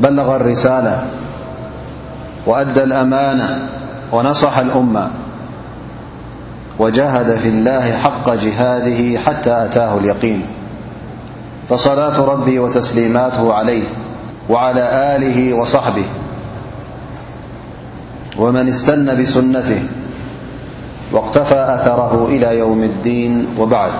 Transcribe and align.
بلغ 0.00 0.36
الرسالة 0.36 1.02
وأدى 2.46 2.82
الأمان 2.82 3.68
ونصح 4.12 4.58
الأمة 4.58 5.10
وجاهد 6.78 7.36
في 7.38 7.48
الله 7.48 7.92
حق 7.96 8.30
جهاده 8.34 9.20
حتى 9.20 9.64
أتاه 9.64 9.96
اليقين 9.98 10.46
فصلاة 11.70 12.24
ربي 12.24 12.58
وتسليماته 12.58 13.54
عليه 13.54 13.84
وعلى 14.50 15.16
آله 15.16 15.54
وصحبه 15.54 16.04
ومن 18.38 18.68
استن 18.68 19.18
بسنته 19.20 19.82
واقتفى 21.12 21.54
أثره 21.74 22.26
إلى 22.30 22.58
يوم 22.58 22.82
الدين 22.82 23.46
وبعد 23.58 23.92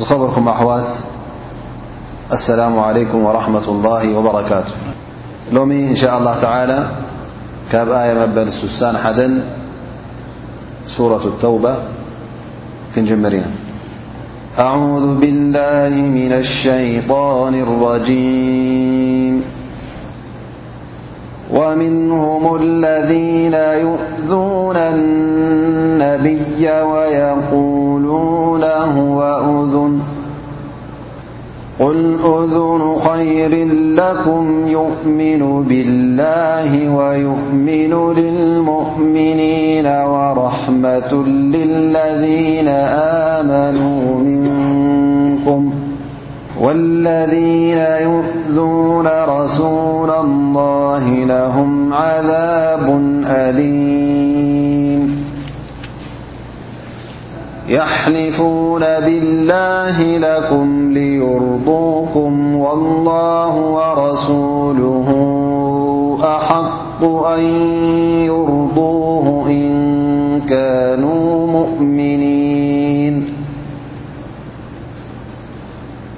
خبركم 0.00 0.48
أحوات 0.48 0.86
السلام 2.32 2.76
عليكم 2.78 3.24
ورحمة 3.24 3.68
الله 3.68 4.18
وبركاته 4.18 4.72
لم 5.52 5.70
إن 5.72 5.96
شاء 5.96 6.18
الله 6.20 6.34
تعالى 6.42 6.78
كآي 7.72 8.20
مبللسسان 8.26 8.98
حد 9.00 9.40
سورة 10.86 11.22
التوبة 11.24 11.72
جمرنا 13.00 13.44
أعوذ 14.60 15.14
بالله 15.18 15.88
من 15.96 16.32
الشيطان 16.44 17.54
الرجيم 17.64 19.34
ومنهم 21.50 22.42
الذين 22.62 23.54
يؤذونالنبي 23.80 26.66
ويقولون 26.92 28.64
هو 28.96 29.16
أذن 29.48 30.07
قل 31.80 32.18
أذر 32.24 32.96
خير 32.98 33.68
لكم 33.94 34.68
يؤمن 34.68 35.64
بالله 35.68 36.94
ويؤمن 36.94 38.14
للمؤمنين 38.16 39.86
ورحمة 39.86 41.12
للذين 41.26 42.68
آمنوا 43.08 44.16
منكم 44.18 45.70
والذين 46.60 47.78
يؤذون 48.02 49.06
رسول 49.28 50.10
الله 50.10 51.08
لهم 51.10 51.92
عذاب 51.94 53.00
أليم 53.26 54.87
يحلفون 57.68 58.80
بالله 58.80 60.18
لكم 60.18 60.92
ليرضوكم 60.92 62.56
والله 62.56 63.54
ورسوله 63.56 65.08
أحق 66.36 67.04
أن 67.04 67.40
يرضوه 68.24 69.46
إن 69.48 69.78
كانوا 70.48 71.46
مؤمنين 71.46 73.26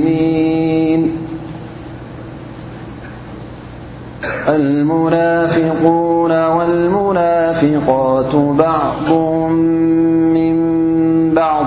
المنافقون 4.47 6.45
والمنافقات 6.47 8.35
بعض 8.35 9.11
من 10.33 10.57
بعض 11.33 11.65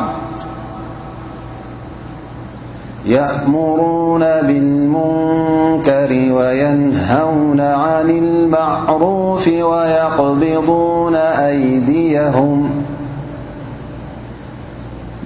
يأمرون 3.07 4.21
بالمنكر 4.21 6.11
وينهون 6.13 7.61
عن 7.61 8.11
المعروف 8.11 9.49
ويقبضون 9.49 11.15
أيديهم 11.15 12.71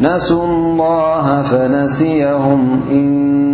نسوا 0.01 0.45
الله 0.47 1.43
فنسيهمن 1.43 3.54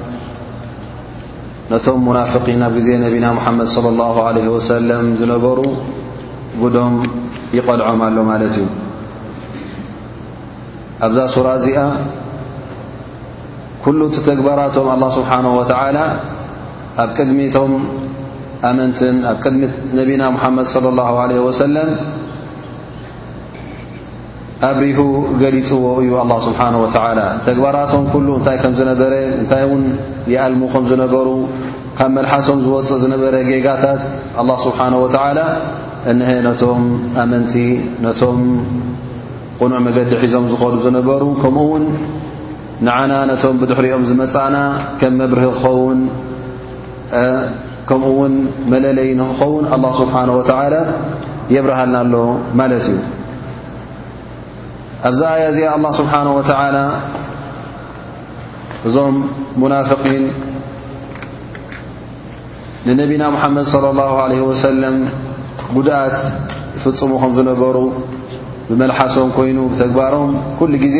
ነቶም 1.71 1.99
ሙናፍقን 2.05 2.61
ኣብ 2.67 2.71
ግዜ 2.77 2.87
ነቢና 3.03 3.25
ሙሓመድ 3.37 3.67
صለ 3.75 3.85
ላه 3.99 4.15
ለ 4.35 4.39
ወሰለም 4.53 5.05
ዝነበሩ 5.19 5.59
ጉዶም 6.61 6.93
ይቐልዖም 7.57 8.01
ኣሎ 8.07 8.17
ማለት 8.29 8.53
እዩ 8.59 8.65
ኣብዛ 11.05 11.19
ሱራ 11.35 11.47
እዚኣ 11.59 11.77
ኩሉ 13.83 13.99
ቲ 14.13 14.15
ተግባራቶም 14.29 14.87
ኣላه 14.93 15.09
ስብሓንه 15.17 15.51
ወተዓላ 15.59 15.97
ኣብ 17.03 17.09
ቅድሚቶም 17.17 17.71
ኣመንትን 18.69 19.15
ኣብ 19.31 19.37
ቅድሚ 19.43 19.61
ነቢና 19.99 20.21
ሙሓመድ 20.35 20.67
صለ 20.75 20.85
ላሁ 20.99 21.15
ለ 21.29 21.39
ወሰለም 21.47 21.89
ኣብ 24.67 24.75
ሪሁ 24.83 24.99
ገሊፅዎ 25.41 25.83
እዩ 26.01 26.11
ኣላ 26.23 26.31
ስብሓነ 26.47 26.73
ወተዓላ 26.83 27.19
ተግባራቶም 27.45 28.03
ኩሉ 28.13 28.27
እንታይ 28.39 28.57
ከም 28.63 28.73
ዝነበረ 28.79 29.13
እንታይ 29.41 29.63
እውን 29.67 29.83
የኣልሙ 30.33 30.61
ከም 30.73 30.83
ዝነበሩ 30.91 31.29
ካብ 31.99 32.09
መልሓሶም 32.17 32.59
ዝወፅእ 32.65 32.99
ዝነበረ 33.03 33.35
ጌጋታት 33.49 34.01
ኣላ 34.41 34.51
ስብሓን 34.65 34.93
ወታዓላ 35.03 35.39
እነሀ 36.11 36.29
ነቶም 36.47 36.83
ኣመንቲ 37.23 37.53
ነቶም 38.05 38.39
ቕኑዕ 39.61 39.79
መገዲ 39.87 40.11
ሒዞም 40.23 40.45
ዝኸዱ 40.51 40.75
ዝነበሩ 40.85 41.23
ከምኡ 41.41 41.63
ውን 41.71 41.85
ንዓና 42.87 43.11
ነቶም 43.31 43.57
ብድሕሪኦም 43.63 44.03
ዝመፃእና 44.09 44.57
ከም 45.01 45.15
መብሪህ 45.21 45.49
ክኸውን 45.57 45.99
ከምኡ 47.89 48.09
ውን 48.21 48.35
መለለይ 48.73 49.09
ንክኸውን 49.21 49.65
ኣላ 49.77 49.85
ስብሓን 50.01 50.29
ወተዓላ 50.41 50.75
የብረሃልና 51.55 51.97
ኣሎ 52.05 52.13
ማለት 52.61 52.83
እዩ 52.91 52.99
ኣብዚ 55.07 55.21
ኣያ 55.35 55.43
እዚኣ 55.51 55.63
አلላه 55.73 55.91
ስብሓነه 55.99 56.31
ወተላ 56.37 56.77
እዞም 58.87 59.15
ሙናፍقን 59.61 60.23
ንነቢና 62.87 63.23
ሙሓመድ 63.35 63.65
صለ 63.73 63.85
لላه 63.97 64.17
ለه 64.31 64.39
ወሰለም 64.49 64.97
ጉድኣት 65.77 66.17
ይፍጽሙ 66.77 67.11
ከም 67.21 67.31
ዝነበሩ 67.39 67.77
ብመልሓሶም 68.69 69.29
ኮይኑ 69.37 69.57
ብተግባሮም 69.71 70.31
ኩሉ 70.59 70.71
ጊዜ 70.85 70.97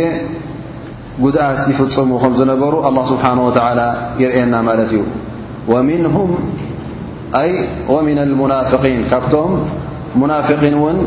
ጉድኣት 1.23 1.61
ይፍጽሙ 1.71 2.09
ከም 2.23 2.33
ዝነበሩ 2.41 2.73
ኣ 2.89 2.91
ስብሓነه 3.11 3.43
ወተላ 3.47 3.79
ይርየና 4.23 4.53
ማለት 4.69 4.91
እዩ 4.97 5.01
ወንም 5.73 6.15
ወምን 7.97 8.31
ሙናፊን 8.41 9.01
ካብቶም 9.11 9.51
ሙናፊን 10.21 10.75
ውን 10.85 10.97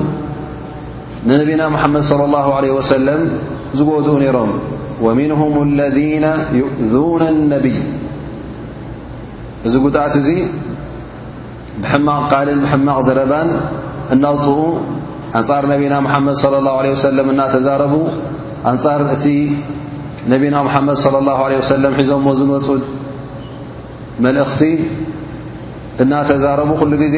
ንነብና 1.29 1.63
ሙሓመድ 1.75 2.03
صለى 2.11 2.25
الله 2.29 2.47
عله 2.59 2.71
وسለም 2.79 3.21
ዝጎድኡ 3.79 4.15
ነይሮም 4.25 4.51
ወምንهም 5.05 5.55
اለذነ 5.67 6.25
يؤذوን 6.61 7.23
الነቢይ 7.33 7.77
እዚ 9.67 9.75
ጉድኣት 9.85 10.15
እዙ 10.21 10.29
ብሕማቕ 11.83 12.21
ቃልን 12.33 12.59
ብሕማቕ 12.65 12.99
ዘረባን 13.07 13.49
እናውፅኡ 14.15 14.59
ኣንጻር 15.39 15.63
ነቢና 15.73 15.95
ሙሓመድ 16.07 16.37
صለى 16.45 16.59
اه 16.71 16.77
عه 16.85 16.97
ሰለም 17.07 17.27
እናተዛረቡ 17.33 17.93
ኣንጻር 18.73 19.01
እቲ 19.15 19.25
ነብና 20.33 20.55
ሙሓመድ 20.67 20.97
صለى 21.05 21.19
له 21.27 21.39
عله 21.47 21.57
ሰለም 21.75 21.93
ሒዞሞ 22.01 22.27
ዝመፁ 22.39 22.67
መልእኽቲ 24.25 24.63
እናተዛረቡ 26.03 26.69
ኩሉ 26.81 26.93
ጊዜ 27.03 27.17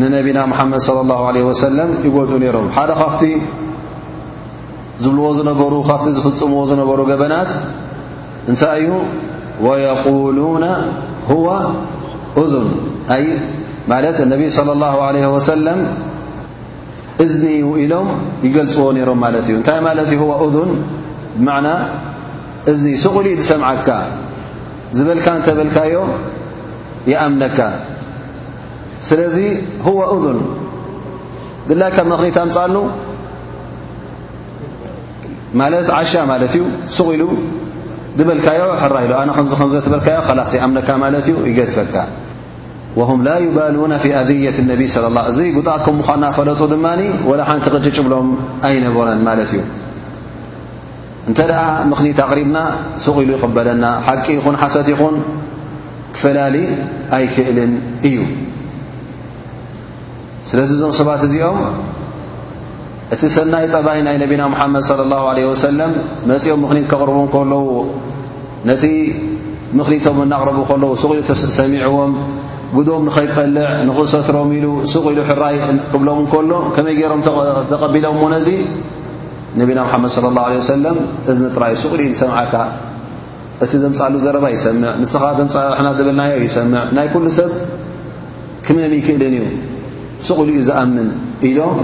ንነቢና 0.00 0.38
ሙሓመድ 0.50 0.80
صለ 0.86 0.98
ه 1.20 1.22
ለ 1.36 1.38
ወሰለም 1.48 1.90
ይጎድኡ 2.04 2.32
ነይሮም 2.42 2.66
ሓደ 2.76 2.90
ካፍቲ 3.00 3.22
ዝብልዎ 5.02 5.24
ዝነበሩ 5.38 5.72
ካፍቲ 5.88 6.04
ዝፍፅምዎ 6.16 6.60
ዝነበሩ 6.70 7.00
ገበናት 7.10 7.50
እንታይ 8.50 8.78
እዩ 8.84 8.90
ወየቁሉና 9.64 10.64
ወ 11.44 11.48
ኡذን 12.40 12.68
ኣይ 13.16 13.24
ማለት 13.92 14.16
ነቢይ 14.32 14.48
صለ 14.58 14.68
ላه 14.82 14.94
ዓለ 15.08 15.16
ወሰለም 15.36 15.80
እዝኒ 17.26 17.50
ኢሎም 17.84 18.08
ይገልፅዎ 18.46 18.86
ነይሮም 18.96 19.20
ማለት 19.26 19.44
እዩ 19.50 19.54
እንታይ 19.60 19.78
ማለት 19.90 20.08
እዩ 20.16 20.20
ኡذን 20.44 20.70
ብማዕና 21.36 21.68
እዝኒ 22.72 22.94
ስቑሉ 23.04 23.26
ዝሰምዓካ 23.40 23.88
ዝበልካ 24.96 25.26
እንተበልካዮ 25.38 25.94
ይኣምነካ 27.10 27.58
ስለዚ 29.08 29.36
هወ 29.86 30.00
ذን 30.24 30.38
ድላ 31.68 31.82
ካ 31.96 31.98
ምክኒት 32.12 32.36
ኣምፃሉ 32.46 32.76
ማለት 35.60 35.86
ዓሻ 35.98 36.12
ማለት 36.32 36.52
እዩ 36.56 36.62
ስቕ 36.96 37.06
ኢሉ 37.14 37.22
ድበልካዮ 38.18 38.60
ሕራኢሉ 38.82 39.12
ኣነ 39.20 39.30
ከ 39.36 39.40
ከ 39.72 39.74
ትበልካዮ 39.86 40.16
ከላሲኣምካ 40.28 40.88
ማለት 41.04 41.26
እዩ 41.30 41.34
ይገድፈካ 41.50 41.96
هም 43.10 43.18
ላ 43.26 43.30
يባሉና 43.46 43.92
ፊ 44.02 44.06
ኣذየት 44.20 44.58
ነቢይ 44.70 44.88
صለ 44.94 45.04
እዚ 45.30 45.38
ጉጣኣት 45.58 45.80
ከምካናፈለጡ 45.86 46.60
ድማኒ 46.72 47.00
وላ 47.28 47.40
ሓንቲ 47.48 47.66
ቅጭጭ 47.74 47.96
ብሎም 48.06 48.28
ኣይነበረን 48.68 49.20
ማለት 49.28 49.50
እዩ 49.54 49.60
እንተ 51.28 51.38
ደኣ 51.50 51.60
ምኽኒት 51.90 52.18
ኣቕሪብና 52.26 52.58
ስቕ 53.04 53.16
ኢሉ 53.24 53.30
ይቕበለና 53.36 53.84
ሓቂ 54.06 54.24
ይኹን 54.38 54.56
ሓሰት 54.62 54.86
ይኹን 54.94 55.16
ክፈላሊ 56.14 56.56
ኣይክእልን 57.16 57.72
እዩ 58.08 58.16
ስለዚ 60.50 60.70
እዞም 60.76 60.92
ሰባት 60.98 61.20
እዚኦም 61.26 61.58
እቲ 63.14 63.22
ሰናይ 63.34 63.66
ጠባይ 63.74 63.98
ናይ 64.06 64.16
ነቢና 64.22 64.42
ሙሓመድ 64.52 64.84
ለ 64.98 65.02
ላሁ 65.12 65.24
ለ 65.38 65.40
ወሰለም 65.50 65.92
መፂኦም 66.30 66.60
ምኽኒት 66.64 66.86
ከቕርቡ 66.92 67.16
ከለዉ 67.34 67.66
ነቲ 68.70 68.84
ምኽኒቶም 69.78 70.16
እናቕረቡ 70.24 70.58
ከለዉ 70.70 70.90
ስቁ 71.02 71.10
ኢሉ 71.16 71.20
ተሰሚዕዎም 71.30 72.14
ጉዶም 72.76 73.02
ንኸይቀልዕ 73.08 73.66
ንኽእሰትሮም 73.88 74.50
ኢሉ 74.58 74.66
ስቕ 74.92 75.04
ኢሉ 75.14 75.20
ሕራይ 75.30 75.56
ክብሎም 75.92 76.20
ከሎ 76.32 76.52
ከመይ 76.76 76.94
ገይሮም 76.98 77.20
ተቐቢሎም 77.72 78.16
ሞነዙ 78.22 78.46
ነቢና 79.60 79.78
ሙሓመድ 79.86 80.12
ለ 80.24 80.28
ላሁ 80.38 80.62
ሰለም 80.74 80.98
እዚ 81.32 81.38
ንጥራዩ 81.50 81.74
ስቁኢሉ 81.82 82.00
እዩ 82.06 82.12
ዝሰምዓካ 82.18 82.54
እቲ 83.64 83.72
ዘምፃሉ 83.82 84.14
ዘረባ 84.24 84.46
ይሰምዕ 84.56 84.92
ንስኻ 85.02 85.22
ዘምፃ 85.40 85.54
ሓናት 85.78 85.94
ዘብልናዮ 85.98 86.32
ይሰምዕ 86.46 86.82
ናይ 86.98 87.08
ኩሉ 87.14 87.26
ሰብ 87.38 87.50
ክመም 88.66 88.92
ክእልን 89.06 89.34
እዩ 89.40 89.42
ስቑሉ 90.26 90.48
ኡ 90.58 90.64
ዝኣምን 90.68 91.08
ኢዶም 91.48 91.78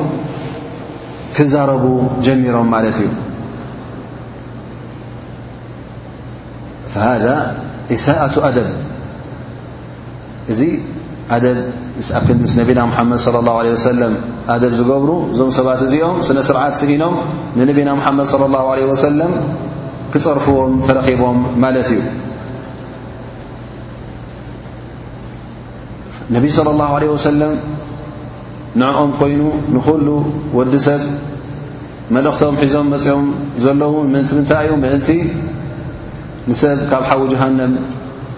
ክዛረቡ 1.36 1.84
ጀሚሮም 2.26 2.68
ማለት 2.74 2.98
እዩ 3.04 3.08
ሃذ 7.06 7.24
እሳእቱ 7.94 8.34
ኣደብ 8.48 8.68
እዚ 10.52 10.60
ኣደ 11.34 11.44
ኣብ 12.18 12.22
ክንዲ 12.28 12.40
ምስ 12.44 12.54
ነቢና 12.60 12.78
ምሓመድ 12.90 13.18
صለ 13.26 13.36
ላሁ 13.48 13.56
ለ 13.66 13.70
ወሰለም 13.76 14.14
ኣደብ 14.54 14.72
ዝገብሩ 14.80 15.10
እዞም 15.32 15.50
ሰባት 15.58 15.80
እዚኦም 15.86 16.18
ስነ 16.28 16.38
ስርዓት 16.50 16.74
ስኢኖም 16.82 17.16
ንነቢና 17.58 17.88
ሙሓመድ 18.00 18.26
صለ 18.34 18.42
ላه 18.54 18.62
ለ 18.78 18.84
ወሰለም 18.92 19.32
ክፀርፍዎም 20.12 20.72
ተረኺቦም 20.86 21.38
ማለት 21.64 21.90
እዩ 21.94 22.00
ነቢ 26.36 26.46
ለ 26.68 26.76
ለ 27.02 27.04
ወሰለም 27.16 27.52
ንዕኦም 28.80 29.10
ኮይኑ 29.18 29.42
ንኩሉ 29.74 30.06
ወዲ 30.56 30.72
ሰብ 30.86 31.02
መልእኽቶም 32.14 32.54
ሒዞም 32.62 32.86
መፂኦም 32.92 33.26
ዘለን 33.64 33.94
ምእንቲ 34.12 34.28
ምንታይ 34.38 34.64
እዩ 34.66 34.74
ምእንቲ 34.84 35.08
ንሰብ 36.48 36.78
ካብ 36.90 37.02
ሓዊ 37.08 37.20
ጀሃንም 37.32 37.72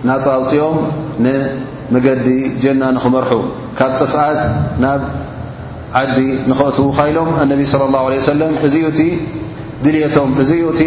ናጻውፅኦም 0.08 0.76
ንመገዲ 1.24 2.26
ጀና 2.62 2.82
ንኽመርሑ 2.96 3.32
ካብ 3.78 3.92
ጥፍኣት 4.00 4.38
ናብ 4.84 5.02
ዓዲ 6.02 6.16
ንኽእትዉ 6.50 6.86
ካይሎም 6.98 7.30
ኣነቢ 7.42 7.60
ለ 7.80 7.82
ላሁ 7.96 8.04
ለ 8.12 8.14
ወሰለም 8.22 8.52
እዚኡ 8.66 8.84
እቲ 8.94 9.00
ድልየቶም 9.84 10.30
እዚኡ 10.42 10.64
እቲ 10.74 10.82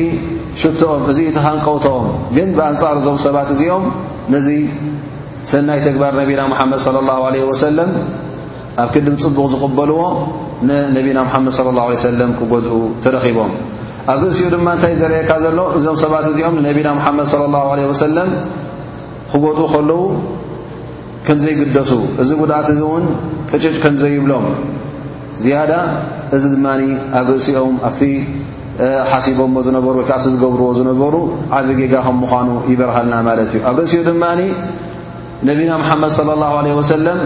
ሽቶኦም 0.62 1.04
እዚኡ 1.12 1.28
እቲ 1.32 1.38
ሃንቀውትኦም 1.48 2.06
ግን 2.36 2.50
ብኣንጻር 2.58 2.96
እዞም 3.02 3.18
ሰባት 3.28 3.50
እዚኦም 3.56 3.86
ነዚ 4.36 4.48
ሰናይ 5.52 5.80
ተግባር 5.88 6.12
ነቢና 6.24 6.42
ሙሓመድ 6.54 6.80
صለ 6.88 6.96
ኣላሁ 7.04 7.22
ዓለ 7.30 7.36
ወሰለም 7.52 7.90
ኣብ 8.82 8.89
ክዲ 8.94 9.08
ፅቡቕ 9.24 9.44
ዝቕበልዎ 9.53 10.00
ንነቢና 10.68 11.18
ምሓመድ 11.27 11.53
ለ 11.65 11.70
ላه 11.77 11.86
ለ 11.92 11.98
ሰለም 12.06 12.30
ክጎድኡ 12.39 12.75
ትረኺቦም 13.03 13.51
ኣብ 14.12 14.20
ርእሲኡ 14.25 14.48
ድማ 14.53 14.68
እንታይ 14.75 14.94
ዘርአካ 15.01 15.32
ዘሎ 15.44 15.60
እዞም 15.77 15.98
ሰባት 16.03 16.25
እዚኦም 16.32 16.56
ንነቢና 16.60 16.89
ምሓመድ 17.00 17.27
ለ 17.42 17.44
ላሁ 17.56 17.65
ለ 17.80 17.82
ወሰለም 17.92 18.30
ክጎድኡ 19.32 19.62
ከለዉ 19.74 19.92
ከም 21.27 21.38
ዘይግደሱ 21.44 21.92
እዚ 22.22 22.30
ጉድኣት 22.42 22.68
እዚ 22.74 22.80
እውን 22.88 23.06
ክጭጭ 23.50 23.75
ከምዘይብሎም 23.84 24.46
ዝያዳ 25.44 25.72
እዚ 26.38 26.44
ድማኒ 26.56 26.82
ኣብ 27.20 27.27
ርእሲኦም 27.36 27.75
ኣፍቲ 27.89 28.12
ሓሲቦም 29.12 29.51
ዝነበሩ 29.68 29.94
ወይ 30.01 30.06
ዓ 30.12 30.13
ኣብቲ 30.20 30.25
ዝገብርዎ 30.36 30.68
ዝነበሩ 30.80 31.15
ዓብ 31.58 31.68
ጌጋ 31.82 31.94
ከም 32.06 32.15
ምዃኑ 32.25 32.50
ይበርሃልና 32.72 33.13
ማለት 33.30 33.50
እዩ 33.53 33.60
ኣብ 33.70 33.77
ርእሲኡ 33.84 34.01
ድማ 34.10 34.24
ነቢና 35.50 35.72
ምሓመድ 35.84 36.12
ለ 36.30 36.34
ላሁ 36.42 36.51
ዓለ 36.62 36.68
ወሰለም 36.80 37.20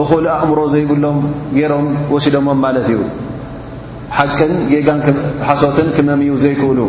እኹሉ 0.00 0.24
ኣእምሮ 0.40 0.58
ዘይብሎም 0.74 1.18
ገይሮም 1.56 1.86
ወሲዶሞም 2.14 2.58
ማለት 2.64 2.86
እዩ 2.92 3.00
ሓቅን 4.16 4.52
ጌጋን 4.72 5.00
ሓሶትን 5.48 5.88
ክመምዩ 5.96 6.30
ዘይክእሉ 6.44 6.80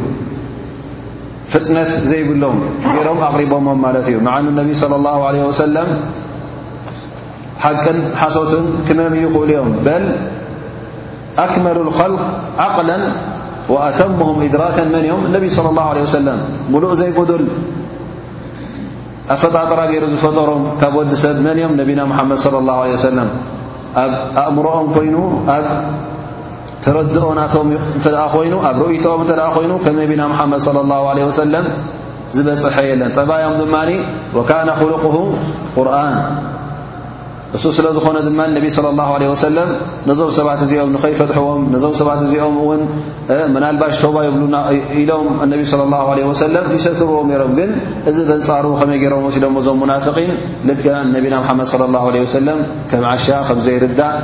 ፍጥነት 1.53 1.91
ዘይብሎም 2.11 2.57
ገሮም 2.95 3.19
ኣቕሪቦሞም 3.27 3.79
ማለት 3.85 4.05
እዩ 4.11 4.17
ምዓኑ 4.27 4.45
ነቢ 4.59 4.69
صى 4.81 4.95
الله 4.99 5.17
عليه 5.29 5.43
وسለም 5.49 5.89
ሓቅን 7.65 7.97
ሓሶትን 8.21 8.65
ክመምዩ 8.87 9.23
ክእሉ 9.33 9.47
እዮም 9.57 9.69
በል 9.85 10.05
ኣክመሉ 11.45 11.77
الخል 11.87 12.13
ዓቕل 12.65 12.89
وኣተمهም 13.73 14.37
إድራከን 14.47 14.87
መን 14.93 15.03
ዮም 15.11 15.21
ነቢይ 15.35 15.49
صለى 15.57 15.69
الله 15.73 15.85
عله 15.91 16.01
وሰለም 16.07 16.39
ሙሉእ 16.71 16.91
ዘይጉዱል 17.01 17.43
ኣብ 19.31 19.39
ፈጣጠራ 19.41 19.81
ገይሩ 19.91 20.03
ዝፈጠሮም 20.13 20.61
ካብ 20.81 20.93
ወዲ 20.99 21.11
ሰብ 21.23 21.35
መን 21.47 21.57
ኦም 21.65 21.73
ነቢና 21.81 22.01
ሙሓመድ 22.11 22.39
صለ 22.45 22.55
ላه 22.67 22.77
ለ 22.91 22.97
ሰለም 23.09 23.29
ኣብ 24.01 24.11
ኣእምሮኦም 24.41 24.87
ኮይኑ 24.95 25.15
ኣብ 25.55 25.65
ተረድኦናቶም 26.85 27.67
እተ 27.97 28.05
ኮይኑ 28.35 28.53
ኣብ 28.69 28.77
ሩእይቶኦም 28.81 29.21
እንተ 29.23 29.31
ደኣ 29.39 29.47
ኮይኑ 29.57 29.71
ከም 29.85 29.95
ነቢና 30.03 30.21
ሓመድ 30.39 30.61
صለ 30.67 30.77
ላه 30.91 31.03
ለ 31.17 31.19
ወሰለም 31.29 31.67
ዝበፅሐ 32.37 32.75
የለን 32.89 33.11
ጠባኦም 33.19 33.55
ድማኒ 33.61 33.89
ወካነ 34.37 34.67
خሉق 34.81 35.03
ቁርን 35.77 36.13
እሱ 37.57 37.63
ስለዝኾነ 37.77 38.17
ድማ 38.25 38.39
ነቢ 38.57 38.65
صለى 38.77 38.89
ላه 38.99 39.33
ሰለም 39.47 39.69
ነዞም 40.09 40.29
ሰባት 40.37 40.59
እዚኦም 40.65 40.89
ንኸይፈጥሕዎም 40.95 41.61
ነዞም 41.73 41.93
ሰባት 41.99 42.19
እዚኦም 42.25 42.55
ውን 42.67 42.81
ምናልባሽ 43.55 43.95
ቶባ 44.03 44.15
ይብሉና 44.27 44.55
ኢሎም 45.01 45.27
ነቢ 45.53 45.61
ص 45.71 45.73
ሰለ 46.43 46.55
ሰትርዎም 46.85 47.27
ሮም 47.41 47.51
ግን 47.59 47.71
እዚ 48.11 48.17
በንፃሩ 48.29 48.65
ከመይ 48.79 48.97
ገይሮም 49.03 49.25
ሲሎም 49.37 49.57
ዞም 49.67 49.77
ሙናፍን 49.83 50.31
ልገ 50.69 50.85
ነቢና 51.15 51.35
ሓመድ 51.49 51.67
ص 51.73 52.29
ሰለ 52.35 52.47
ከም 52.91 53.03
ዓሻ 53.13 53.27
ከዘይርዳእ 53.49 54.15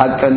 ሓቅን 0.00 0.36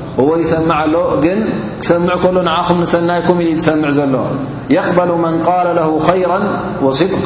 هو 0.19 0.33
يሰمع 0.37 0.75
ኣሎ 0.85 0.95
ግን 1.25 1.39
ክሰምع 1.81 2.13
كሎ 2.23 2.35
ንعኹ 2.47 2.67
نሰናይك 2.83 3.27
ሰምع 3.67 3.89
ዘሎ 3.97 4.15
يقبل 4.75 5.09
من 5.25 5.35
قال 5.49 5.67
له 5.77 5.87
خيرا 6.07 6.39
وصድق 6.85 7.25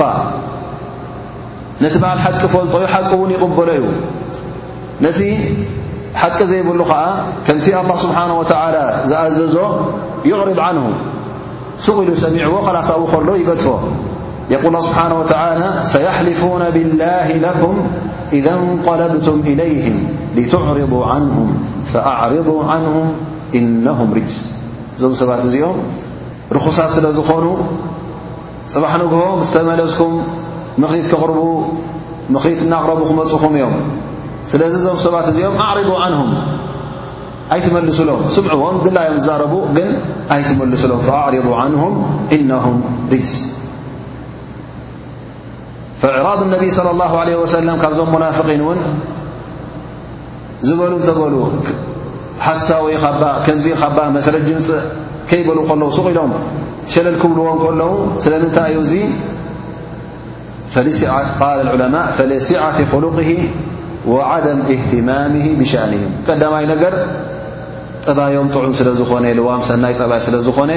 ነቲ 1.84 1.96
በعل 2.02 2.20
حቂ 2.26 2.42
ፈልጦዩ 2.56 2.84
حቂ 2.94 3.10
ውን 3.22 3.32
يقበለ 3.36 3.70
ዩ 3.80 3.84
ነቲ 5.06 5.20
ሓቂ 6.22 6.38
ዘيብሉ 6.52 6.80
ከዓ 6.92 7.00
ከምቲ 7.46 7.66
الله 7.82 7.96
ስبሓنه 8.06 8.36
وتعلى 8.42 8.84
ዝأዘዞ 9.10 9.56
يعرض 10.30 10.60
عنه 10.68 10.86
سغ 11.86 11.98
ኢሉ 12.06 12.10
ሰሚعዎ 12.26 12.54
خلصو 12.68 13.04
ሎ 13.28 13.30
يገድፎ 13.42 13.68
يق 14.54 14.64
ስሓنه 14.90 15.16
وتل 15.22 15.62
سيحلفون 15.94 16.64
بالله 16.76 17.28
لكم 17.48 17.74
إذ 18.38 18.46
እንطለብቱም 18.64 19.38
إለይهም 19.52 19.98
لትዕርض 20.38 20.94
ዓንهም 21.10 21.50
ፈኣዕርض 21.92 22.50
عንهም 22.72 23.08
ኢነهም 23.60 24.10
ርጅስ 24.18 24.38
እዞም 24.98 25.14
ሰባት 25.22 25.42
እዚኦም 25.50 25.78
ርኹሳት 26.56 26.90
ስለ 26.98 27.06
ዝኾኑ 27.18 27.46
ፅባሕ 28.74 28.94
ንግሆ 29.04 29.22
ስተመለስኩም 29.50 30.14
ምኽሊት 30.82 31.06
ክቕርቡ 31.12 31.40
ምክሊት 32.36 32.60
እናቕረቡ 32.66 33.00
ክመፁኹም 33.10 33.54
እዮም 33.58 33.76
ስለዚ 34.52 34.74
እዞም 34.84 34.98
ሰባት 35.06 35.28
እዚኦም 35.32 35.56
ኣዕርض 35.68 35.90
ንهም 36.14 36.30
ኣይትመልስሎም 37.56 38.22
ስምዕዎም 38.36 38.78
ድላዮም 38.86 39.20
ዝዛረቡ 39.24 39.54
ግን 39.78 39.90
ኣይ 40.36 40.42
ትመልሱሎም 40.48 41.02
ኣዕርض 41.20 41.50
ንም 41.76 41.94
ኢነهም 42.38 42.78
ርጅስ 43.14 43.36
فዕራض 46.06 46.40
ነብይ 46.54 46.70
صለى 46.78 46.94
اه 47.06 47.14
عለه 47.22 47.40
ሰለም 47.56 47.78
ካብዞም 47.82 48.10
ሙናፍقን 48.14 48.62
እውን 48.64 48.80
ዝበሉ 50.68 50.92
እንተበሉ 51.02 51.36
ሓሳወይኻባ 52.46 53.22
ከምዚ 53.46 53.66
ኻባ 53.82 53.98
መሰረት 54.18 54.44
ጅምፅ 54.50 54.70
ከይበል 55.30 55.60
ከለዉ 55.70 55.90
ስቕ 55.98 56.06
ኢሎም 56.14 56.32
ሸለል 56.94 57.16
ክብልዎም 57.22 57.58
ከለዉ 57.64 57.92
ስለምንታይ 58.24 58.72
እዩ 58.74 58.78
እዙ 58.86 58.94
ዑማ 61.82 61.96
ፈስዓት 62.18 62.78
ኽሉق 62.92 63.16
وዓደም 64.14 64.60
እህትማም 64.74 65.36
ብሻأን 65.60 65.94
ቀዳማይ 66.28 66.66
ነገር 66.74 66.94
ጠባዮም 68.06 68.48
ጥዑም 68.54 68.74
ስለ 68.80 68.90
ዝኾነ 69.00 69.26
ልዋም 69.40 69.62
ሰናይ 69.70 69.94
ጠባይ 70.00 70.20
ስለ 70.26 70.36
ዝኾነ 70.48 70.72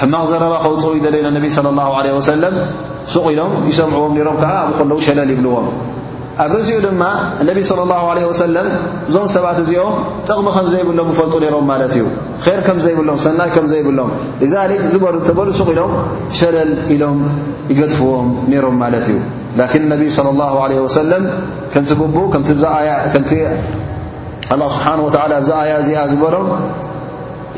ሕማቕ 0.00 0.24
ዘረባ 0.32 0.54
ከውፅው 0.64 0.92
ይደለዩና 0.98 1.28
ነቢ 1.38 1.46
صለ 1.56 1.66
ه 1.78 1.86
ለه 2.06 2.14
ሰለም 2.32 2.54
ሱቕ 3.14 3.24
ኢሎም 3.34 3.52
ይሰምዕዎም 3.70 4.14
ሮም 4.28 4.36
ከዓ 4.42 4.50
ኣብኡ 4.64 4.70
ከለዉ 4.78 4.96
ሸለል 5.06 5.28
ይብልዎም 5.32 5.66
ኣብ 6.42 6.50
ርዚኡ 6.56 6.76
ድማ 6.84 7.02
ነቢ 7.48 7.58
صለى 7.70 7.94
اه 7.98 8.22
ه 8.28 8.32
ሰለም 8.44 8.68
እዞም 9.08 9.26
ሰባት 9.34 9.58
እዚኦም 9.64 9.94
ጥቕሚ 10.28 10.46
ከምዘይብሎም 10.56 11.08
ይፈልጡ 11.12 11.34
ነይሮም 11.44 11.64
ማለት 11.72 11.92
እዩ 11.96 12.02
ር 12.46 12.58
ከምዘይብሎም 12.66 13.18
ሰናይ 13.26 13.48
ከምዘይብሎም 13.56 14.10
ሊዛሊክ 14.42 14.80
ዝበሉ 14.94 15.14
ተበሉ 15.28 15.48
ሱቕ 15.58 15.68
ኢሎም 15.74 15.92
ሸለል 16.40 16.70
ኢሎም 16.94 17.18
ይገድፍዎም 17.72 18.28
ነይሮም 18.54 18.76
ማለት 18.84 19.06
እዩ 19.10 19.18
ላን 19.60 19.84
ነቢ 19.92 20.02
صى 20.16 20.20
اله 20.34 20.52
ع 20.62 20.64
ሰለ 20.98 21.12
ከምቲ 21.72 21.90
ጉቡ 22.00 22.16
ቲ 22.48 22.50
ه 22.52 22.60
ስብሓንه 24.50 25.02
ብዚ 25.42 25.50
ኣያ 25.62 25.72
እዚኣ 25.82 25.98
ዝበሎም 26.12 26.46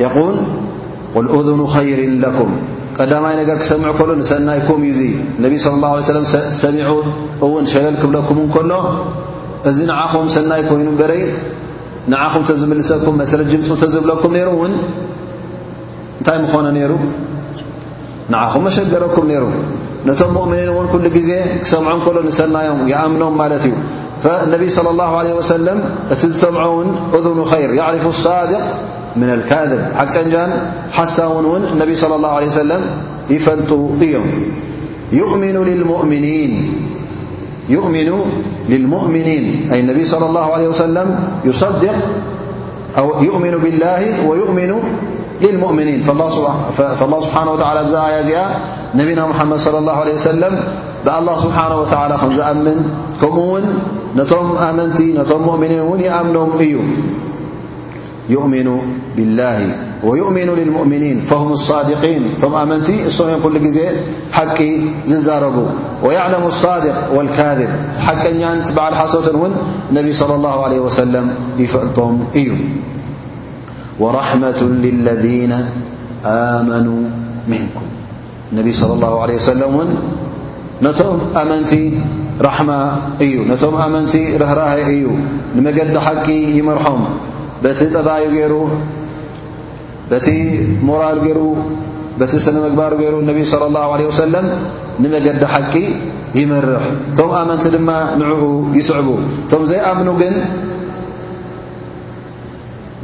የቁን 0.02 0.34
ቁል 1.14 1.26
ذኑ 1.46 1.60
ኸይሪ 1.74 2.00
ለኩም 2.24 2.50
ቀዳማይ 2.98 3.34
ነገር 3.40 3.56
ክሰምዑ 3.62 3.90
ከሎ 3.98 4.10
ንሰናይኩም 4.22 4.80
እዩእዙ 4.88 5.00
ነቢ 5.44 5.52
ص 5.64 5.66
ላه 5.82 5.92
ه 5.98 6.02
ሰለም 6.12 6.24
ሰሚዑ 6.62 6.88
እውን 7.46 7.64
ሸለል 7.72 7.96
ክብለኩም 8.02 8.38
ከሎ 8.54 8.72
እዚ 9.70 9.78
ንዓኹም 9.90 10.26
ሰናይ 10.34 10.62
ኮይኑ 10.68 10.88
በረይ 11.00 11.22
ንዓኹም 12.12 12.42
ተ 12.48 12.52
ዝምልሰኩም 12.60 13.14
መሰረት 13.22 13.48
ጅምፁ 13.52 13.68
ተ 13.82 13.88
ዝብለኩም 13.94 14.32
ሩ 14.46 14.48
ውን 14.60 14.72
እንታይ 16.18 16.38
ምኾነ 16.44 16.66
ነሩ 16.76 16.92
ንዓኹም 18.34 18.62
መሸገረኩም 18.68 19.26
ነይሩ 19.30 19.44
ነቶም 20.08 20.30
እመንን 20.42 20.68
እውን 20.72 20.86
ኩሉ 20.92 21.04
ጊዜ 21.16 21.30
ክሰምዖ 21.64 21.94
ከሎ 22.06 22.16
ንሰናዮም 22.28 22.80
ይኣምኖም 22.92 23.34
ማለት 23.42 23.64
እዩ 23.70 23.74
ነብይ 24.52 24.68
صለى 24.76 24.90
اه 25.06 25.12
عለه 25.20 25.32
ወሰለም 25.38 25.78
እቲ 26.12 26.22
ዝሰምዖውን 26.34 26.88
እን 27.56 27.60
ይር 27.62 27.72
ርፉ 27.94 28.04
ሳቅ 28.24 28.50
انلى 29.16 29.38
الله 32.16 32.28
عليهسل 32.28 32.70
يؤمن 35.12 35.52
للمؤمنينانبي 38.68 39.68
لى 39.68 40.16
الله 40.20 40.40
عليهوسلم 40.52 41.08
يد 41.44 41.88
يؤمن 43.20 43.50
بالله 43.56 44.28
ويؤمن 44.28 44.72
للمؤمنينفالله 45.40 46.30
سبنهوتالى 47.20 47.82
يا 48.30 48.44
نبينامحمد 48.94 49.58
لى 49.72 49.78
اللهعليه 49.78 50.14
وسلمالله 50.14 51.34
سبانهوتالى 51.44 52.14
من 52.66 52.76
نم 54.16 54.76
منت 54.76 55.32
م 55.32 55.42
مؤمنن 55.44 55.80
منمي 55.92 56.74
يؤمن 58.32 58.76
بالله 59.16 59.76
ويؤمن 60.04 60.46
للمؤمنين 60.58 61.16
فهم 61.28 61.52
الصادقين 61.58 62.22
منቲ 62.68 62.88
እ 63.08 63.12
كل 63.44 63.54
ዜ 63.76 63.80
حቂ 64.38 64.58
ዝزرب 65.10 65.56
ويعلم 66.04 66.44
الصادق 66.52 66.96
والكذب 67.16 67.70
حቀኛ 68.06 68.42
بعل 68.78 68.92
حصት 69.00 69.26
انبي 69.92 70.12
صلى 70.20 70.34
الله 70.38 70.56
عليه 70.66 70.80
وسلم 70.86 71.24
يفلቶም 71.64 72.14
እዩ 72.38 72.48
ورحمة 74.02 74.60
للذين 74.84 75.52
آمنوا 76.56 77.04
منكم 77.52 77.86
اني 78.52 78.72
صلى 78.82 78.92
الله 78.96 79.12
عليه 79.22 79.36
وسلم 79.42 79.72
نم 80.84 80.96
أمنቲ 81.42 81.72
رحمة 82.48 82.80
እዩ 83.24 83.34
منቲ 83.94 84.14
رهره 84.42 84.74
እዩ 84.94 85.02
مجد 85.66 85.90
حቂ 86.06 86.26
يمرحم 86.58 87.00
በቲ 87.64 87.80
ጠባዩ 87.96 88.24
ገይሩ 88.36 88.54
በቲ 90.10 90.28
ሞራል 90.88 91.18
ገይሩ 91.24 91.38
በቲ 92.20 92.32
ስነ 92.44 92.56
ምግባሩ 92.64 92.92
ገይሩ 93.02 93.14
ነቢይ 93.28 93.44
صለ 93.52 93.62
ኣላሁ 93.68 93.88
ለ 94.00 94.02
ወሰለም 94.10 94.46
ንመገዲ 95.02 95.42
ሓቂ 95.52 95.74
ይመርሕ 96.38 96.84
እቶም 97.12 97.30
ኣመንቲ 97.40 97.64
ድማ 97.74 97.90
ንዕኡ 98.20 98.42
ይስዕቡ 98.78 99.08
እቶም 99.44 99.62
ዘይኣምኑ 99.70 100.08
ግን 100.20 100.34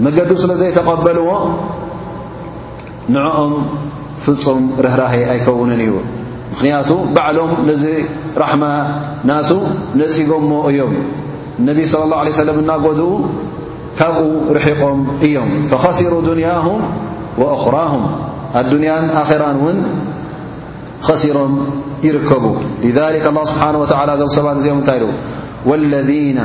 መገዱ 0.05 0.31
ስለ 0.43 0.53
ዘይተቐበልዎ 0.63 1.29
ንዕኦም 3.15 3.55
ፍጹም 4.25 4.61
ርህራህ 4.85 5.15
ኣይከውንን 5.35 5.81
እዩ 5.87 5.93
ምክንያቱ 6.53 6.91
ባዕሎም 7.15 7.53
ነዚ 7.69 7.85
ራሕማ 8.43 8.65
ናቱ 9.31 9.51
ነፂጎምሞ 10.01 10.53
እዮም 10.73 10.93
ነቢ 11.69 11.79
ስለ 11.93 12.03
ላه 12.11 12.17
ዓለه 12.23 12.33
ሰለም 12.43 12.59
እናጎድኡ 12.63 13.01
ካብኡ 13.99 14.25
رሒቆም 14.57 14.99
እዮም 15.27 15.51
فخسሩ 15.71 16.13
دንيه 16.31 16.67
وأخره 17.41 17.93
ኣድንያ 18.61 18.91
ራ 19.41 19.45
ን 19.63 19.69
خሲሮም 21.07 21.53
ይርከቡ 22.07 22.45
لذلك 22.87 23.25
الله 23.31 23.45
ስبሓنه 23.53 23.79
وى 23.83 23.89
ሰባት 24.37 24.57
እኦ 24.69 24.75
ታይ 24.89 25.01
ؤوالذين 25.67 26.39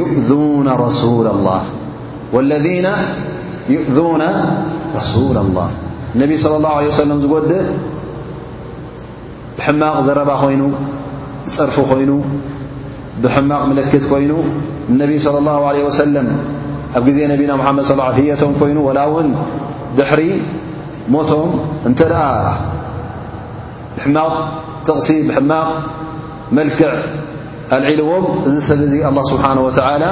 يؤذون 0.00 0.68
رسول 0.86 1.26
الله 1.36 1.60
اነ 6.14 6.22
صلى 6.44 6.56
الله 6.60 6.72
عله 6.78 6.88
وسلم 6.92 7.16
ዝዲእ 7.26 7.64
حማق 9.64 9.96
ዘረባ 10.06 10.30
ኮይኑ 10.42 10.62
ፅርف 11.56 11.76
ኮይኑ 11.90 12.10
ብማቕ 13.22 13.62
لክት 13.78 14.04
ኮይኑ 14.12 14.30
اነ 14.90 15.00
صلى 15.26 15.38
الله 15.42 15.58
عله 15.68 15.80
وسل 15.90 16.16
ኣብ 16.98 17.06
ዜ 17.16 17.18
نبና 17.30 17.50
محመድ 17.60 17.84
صلى 17.90 18.02
ا 18.10 18.12
هيቶም 18.18 18.50
كይኑ 18.60 18.78
ول 18.88 18.98
وን 19.14 19.28
ድحሪ 19.98 20.20
ሞቶም 21.14 21.48
እ 21.88 21.90
ق 21.98 22.00
ተقሲ 24.88 25.08
ማق 25.50 25.68
መلክع 26.56 26.92
الዒلዎም 27.76 28.24
እዚ 28.46 28.56
ሰብ 28.68 28.80
ዚ 28.92 28.94
الله 29.10 29.24
سبحنه 29.32 29.62
وتعلى 29.68 30.10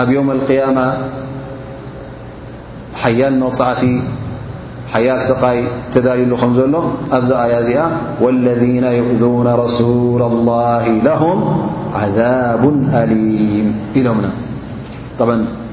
ኣብ 0.00 0.08
يوم 0.16 0.28
القيامة 0.36 0.86
ሓيل 3.02 3.34
መغعቲ 3.42 3.82
يل 5.06 5.20
ثقይ 5.30 5.58
تዳلሉ 5.94 6.30
ከ 6.42 6.44
ዘሎ 6.58 6.74
ኣብዚ 7.16 7.30
ኣي 7.42 7.52
እዚኣ 7.60 7.80
والذين 8.24 8.86
يؤذون 9.00 9.48
رسول 9.64 10.20
الله 10.32 10.84
لهم 11.08 11.38
عذاب 12.02 12.62
أليم 13.02 13.68
إሎمن 13.98 14.32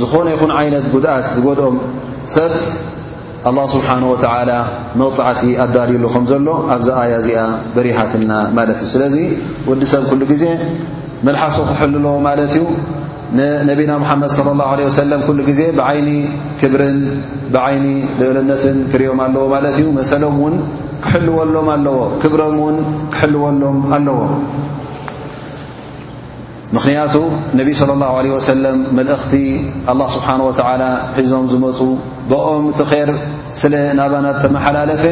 ዝኾነ 0.00 0.26
ይኹን 0.34 0.50
ዓይነት 0.58 0.84
ጉድኣት 0.92 1.26
ዝገድኦም 1.36 1.74
ሰብ 2.34 2.52
ኣላ 3.48 3.58
ስብሓን 3.72 4.02
ወተዓላ 4.12 4.50
መውፅዕቲ 5.00 5.42
ኣዳልዩሉ 5.64 6.04
ከም 6.14 6.24
ዘሎ 6.30 6.48
ኣብዛ 6.74 6.88
ኣያ 7.02 7.12
እዚኣ 7.22 7.40
በሪሃትና 7.74 8.32
ማለት 8.56 8.78
እዩ 8.84 8.88
ስለዚ 8.94 9.16
ወዲ 9.68 9.82
ሰብ 9.92 10.02
ኩሉ 10.10 10.20
ጊዜ 10.32 10.44
መልሓሶ 11.28 11.56
ክሕልሎዎ 11.70 12.14
ማለት 12.28 12.52
እዩ 12.56 12.64
ንነቢና 13.38 13.92
ምሓመድ 14.02 14.30
صለ 14.36 14.48
ላሁ 14.62 14.70
ለ 14.78 14.82
ወሰለም 14.88 15.20
ኩሉ 15.28 15.38
ጊዜ 15.50 15.60
ብዓይኒ 15.78 16.08
ክብርን 16.60 16.98
ብዓይኒ 17.54 17.84
ልዕልነትን 18.20 18.76
ክርእዮም 18.92 19.20
ኣለዎ 19.28 19.44
ማለት 19.54 19.74
እዩ 19.80 19.88
መሰሎም 20.00 20.36
ውን 20.44 20.56
ክሕልወሎም 21.06 21.68
ኣለዎ 21.76 21.98
ክብሮም 22.22 22.56
ውን 22.64 22.78
ክሕልወሎም 23.14 23.78
ኣለዎ 23.96 24.18
ምኽንያቱ 26.76 27.14
ነቢ 27.58 27.68
صለ 27.78 27.86
ላሁ 28.00 28.10
ዓለه 28.18 28.30
ወሰለም 28.38 28.76
መልእኽቲ 28.98 29.32
ኣላ 29.90 30.00
ስብሓን 30.14 30.40
ወተዓላ 30.48 30.82
ሒዞም 31.16 31.46
ዝመፁ 31.52 31.78
ብኦም 32.30 32.64
እቲ 32.72 32.80
ኸር 32.90 33.10
ስለ 33.60 33.74
ናባና 34.00 34.26
ተመሓላለፈ 34.42 35.04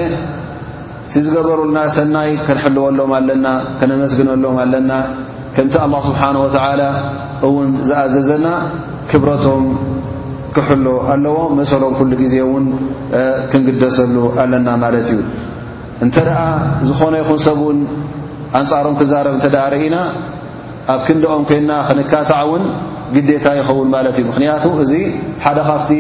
እቲ 1.09 1.15
ዝገበሩልና 1.27 1.79
ሰናይ 1.97 2.31
ክንሕልወሎም 2.47 3.13
ኣለና 3.19 3.47
ከነመስግነሎም 3.79 4.57
ኣለና 4.67 4.91
ከምቲ 5.57 5.75
ኣላه 5.83 6.01
ስብሓን 6.09 6.37
ወተዓላ 6.45 6.81
እውን 7.49 7.69
ዝኣዘዘና 7.91 8.47
ክብረቶም 9.11 9.67
ክሕሎ 10.55 10.87
ኣለዎ 11.15 11.39
መሰሎም 11.61 11.93
ኩሉ 11.99 12.11
ጊዜ 12.23 12.35
እውን 12.47 12.65
ክንግደሰሉ 13.51 14.17
ኣለና 14.43 14.69
ማለት 14.87 15.09
እዩ 15.13 15.21
እንተ 16.05 16.17
ደኣ 16.29 16.41
ዝኾነ 16.89 17.15
ይኹን 17.23 17.41
ሰብእውን 17.49 17.79
ኣንጻሮም 18.61 18.95
ክዛረብ 19.01 19.33
እንተደኣ 19.37 19.65
ርኢና 19.73 19.97
ኣብ 20.93 21.01
ክንደኦም 21.07 21.43
ኮና 21.49 21.71
ክንካታዕ 21.87 22.39
እውን 22.49 22.63
ግዴታ 23.15 23.47
ይኸውን 23.59 23.89
ማለት 23.95 24.15
እዩ 24.21 24.25
ምክንያቱ 24.31 24.65
እዚ 24.85 24.93
ሓደ 25.45 25.59
ካፍቲ 25.69 25.91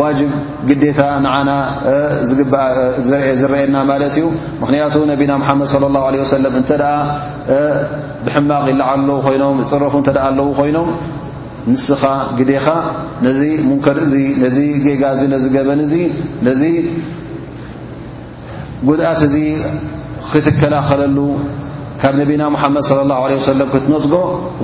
ዋጅብ 0.00 0.32
ግዴታ 0.68 1.00
ንዓና 1.24 1.50
ርአ 2.62 2.66
ዝረየና 3.40 3.76
ማለት 3.90 4.14
እዩ 4.18 4.24
ምክንያቱ 4.62 4.94
ነቢና 5.12 5.32
ምሓመድ 5.42 5.68
صለ 5.74 5.84
ላه 5.96 6.04
ለ 6.14 6.26
ሰለም 6.34 6.54
እንተ 6.60 6.70
ደኣ 6.82 6.92
ብሕማቕ 8.24 8.64
ይለዓ 8.72 8.88
ኣለው 8.96 9.18
ኮይኖም 9.28 9.60
ፅረፉ 9.72 9.94
እንተኣ 10.00 10.18
ኣለው 10.32 10.48
ኮይኖም 10.58 10.90
ንስኻ 11.70 12.02
ግደኻ 12.38 12.66
ነዚ 13.26 13.42
ሙንከር 13.70 13.96
እዚ 14.06 14.14
ነዚ 14.44 14.58
ጌጋ 14.86 15.02
እዚ 15.16 15.22
ነዚ 15.34 15.44
ገበን 15.56 15.82
እዙ 15.86 15.94
ነዚ 16.46 16.62
ጉድኣት 18.86 19.20
እዚ 19.28 19.36
ክትከላኸለሉ 20.32 21.18
ካብ 22.00 22.14
ነቢና 22.20 22.42
መሓመድ 22.54 22.82
صለ 22.90 23.00
ላه 23.10 23.22
ለ 23.30 23.34
ሰለም 23.50 23.68
ክትነፅጎ 23.74 24.14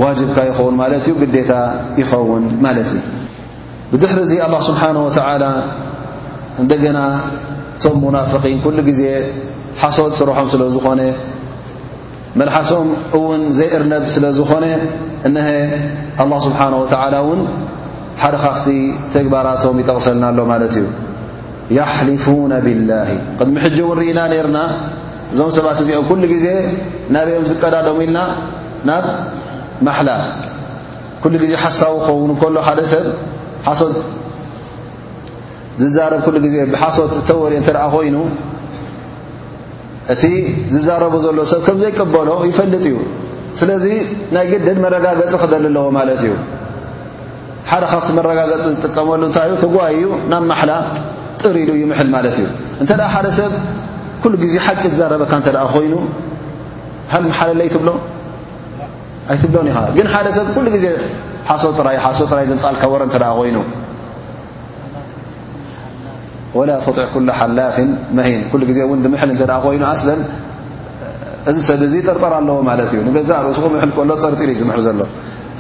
ዋጅብካ 0.02 0.36
ይኸውን 0.50 0.74
ማለት 0.82 1.02
እዩ 1.06 1.14
ግዴታ 1.22 1.52
ይኸውን 2.00 2.44
ማለት 2.64 2.88
እዩ 2.94 2.98
ብድሕሪ 3.90 4.18
ዙ 4.30 4.34
ኣላه 4.46 4.60
ስብሓነه 4.68 5.00
ወላ 5.06 5.44
እንደ 6.62 6.72
ገና 6.84 6.98
እቶም 7.78 7.96
ሙናፍقን 8.04 8.56
ኩሉ 8.64 8.78
ጊዜ 8.88 9.02
ሓሶት 9.82 10.12
ስርሖም 10.20 10.46
ስለ 10.52 10.62
ዝኾነ 10.76 11.00
መልሓሶኦም 12.38 12.88
እውን 13.16 13.42
ዘይእርነብ 13.58 14.04
ስለ 14.14 14.24
ዝኾነ 14.38 14.64
እነሀ 15.28 15.48
ኣله 16.22 16.38
ስብሓነه 16.46 16.76
ወላ 16.82 17.14
ውን 17.26 17.40
ሓደ 18.22 18.34
ኻፍቲ 18.44 18.66
ተግባራቶም 19.14 19.76
ይጠቕሰልና 19.82 20.24
ኣሎ 20.32 20.38
ማለት 20.52 20.72
እዩ 20.80 20.86
ያሕሊፉነ 21.78 22.52
ብላህ 22.66 23.08
ክምሕጂ 23.38 23.76
ው 23.88 23.90
ርኢና 23.98 24.20
ነርና 24.32 24.58
እዞም 25.32 25.50
ሰባት 25.56 25.78
እዚኦ 25.82 25.96
ኩሉ 26.10 26.22
ጊዜ 26.34 26.46
ናብኦም 27.14 27.44
ዝቀዳለሙ 27.50 27.96
ኢልና 28.04 28.18
ናብ 28.88 29.04
ማሓላ 29.86 30.10
ኩሉ 31.22 31.34
ግዜ 31.42 31.50
ሓሳቡ 31.64 31.94
ክኸውን 32.04 32.30
ከሎ 32.40 32.56
ሓደ 32.68 32.80
ሰብ 32.92 33.06
ሓሶት 33.66 33.94
ዝዛረብ 35.82 36.20
ኩሉ 36.26 36.36
ግዜ 36.44 36.54
ብሓሶት 36.72 37.12
እተወሬ 37.20 37.52
እተኣ 37.62 37.80
ኮይኑ 37.94 38.16
እቲ 40.12 40.22
ዝዛረቡ 40.74 41.14
ዘሎ 41.24 41.38
ሰብ 41.52 41.60
ከም 41.66 41.76
ዘይቅበሎ 41.82 42.28
ይፈልጥ 42.50 42.82
እዩ 42.90 42.96
ስለዚ 43.58 43.84
ናይ 44.34 44.44
ግደል 44.52 44.78
መረጋገፂ 44.84 45.32
ክደል 45.42 45.64
ኣለዎ 45.70 45.86
ማለት 45.98 46.20
እዩ 46.26 46.32
ሓደ 47.70 47.84
ካብቲ 47.92 48.08
መረጋገፂ 48.20 48.62
ዝጥቀመሉ 48.72 49.20
እንታይ 49.28 49.44
እዩ 49.50 49.56
ተጓባ 49.64 49.82
እዩ 49.98 50.04
ናብ 50.32 50.44
ማሓላ 50.52 50.72
ጥር 51.42 51.56
ሉ 51.68 51.76
ይምሕል 51.82 52.08
ማለት 52.16 52.36
እዩ 52.40 52.46
እን 52.80 52.86
ሓደ 53.16 53.26
ሰብ 53.40 53.52
ኩ 54.22 54.28
ዜ 54.52 54.54
ሓቂ 54.66 54.83
ዛረበካ 54.98 55.35
ኮይኑ 55.74 55.94
ሃ 57.12 57.40
ይብሎ 57.74 57.90
ኣብሎን 59.35 59.66
ኢ 59.70 59.72
ግ 59.94 59.96
ሓደ 66.57 66.74
ሰብ 66.87 66.98
ዜ 67.00 67.00
ሶ 67.00 67.00
ዘ 67.00 67.00
ይኑ 67.00 67.00
ተጢዕ 67.00 67.07
ኩ 67.12 67.16
ሓላፍን 67.40 67.90
ሂን 68.26 68.66
ዜ 68.76 68.87
ም 69.12 69.16
ይኑ 69.76 69.85
እዚ 71.50 71.57
ሰብ 71.70 71.83
ዚ 71.92 71.96
ጥርጠር 72.09 72.33
ኣለዎ 72.38 72.57
እዩ 72.92 73.00
ሎ 73.14 74.14
ጢር 74.22 74.48
ዩ 74.50 74.54
ዝም 74.62 74.70
ዘሎ 74.87 75.04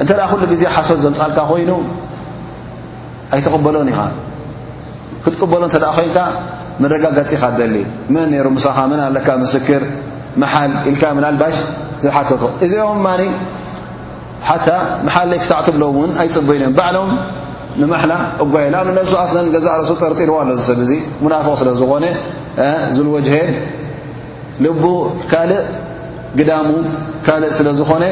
እ 0.02 0.56
ዜ 0.60 0.64
ሓሶት 0.76 1.00
ዘምልካ 1.04 1.38
ይኑ 1.64 1.70
ኣይበሎን 3.34 3.88
ኢ 5.32 5.34
ክበሎ 5.40 5.62
ይን 6.08 6.16
ጋጋፂኻ 7.02 7.42
ሊ 7.74 7.78
መ 8.14 8.24
ሩ 8.46 8.48
ሙሳኻ 8.56 8.76
ን 8.90 8.98
ኣ 9.06 9.08
ለ 9.16 9.18
ምስክር 9.44 9.82
መሓል 10.42 10.72
ኢልካ 10.90 11.02
ም 11.18 11.20
ኣልባሽ 11.28 11.56
ዝሓተቶ 12.04 12.42
እዚኦም 12.64 12.98
ማ 13.06 13.14
ሓ 14.48 14.52
መሓል 15.06 15.30
ይ 15.34 15.38
ክሳዕ 15.42 15.60
ትብሎ 15.68 15.82
ውን 15.98 16.10
ኣይፅበዩ 16.22 16.58
እዮ 16.62 16.68
ባዕሎም 16.78 17.10
ንማላ 17.80 18.12
እጓየብ 18.42 18.88
ነሱ 18.98 19.12
ኣስ 19.22 19.32
ገዛ 19.54 19.66
ርሱ 19.80 19.90
ጠርጢርዎ 20.02 20.36
ኣሎ 20.42 20.50
ዝሰብ 20.60 20.78
ዚ 20.90 20.92
ናፍቕ 21.32 21.52
ስለ 21.60 21.70
ዝኾነ 21.80 22.04
ዝልወጅ 22.96 23.28
ልቡ 24.64 24.84
ካልእ 25.30 25.62
ግዳሙ 26.40 26.68
ካልእ 27.26 27.52
ስለ 27.58 27.68
ዝኾነ 27.80 28.04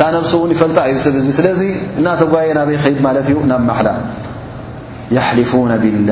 ታ 0.00 0.10
ነፍሱ 0.16 0.32
ውን 0.42 0.50
ይፈልጣ 0.54 0.78
እዩ 0.90 0.98
ሰብ 1.04 1.16
እዙ 1.20 1.28
ስለዚ 1.38 1.60
እናተ 2.00 2.20
ጓየ 2.34 2.48
ናበይ 2.58 2.78
ከድ 2.84 2.98
ማለት 3.06 3.26
እዩ 3.32 3.38
ናብ 3.52 3.62
ማላ 3.70 3.88
ሊፉ 5.38 5.52
ብላ 5.82 6.10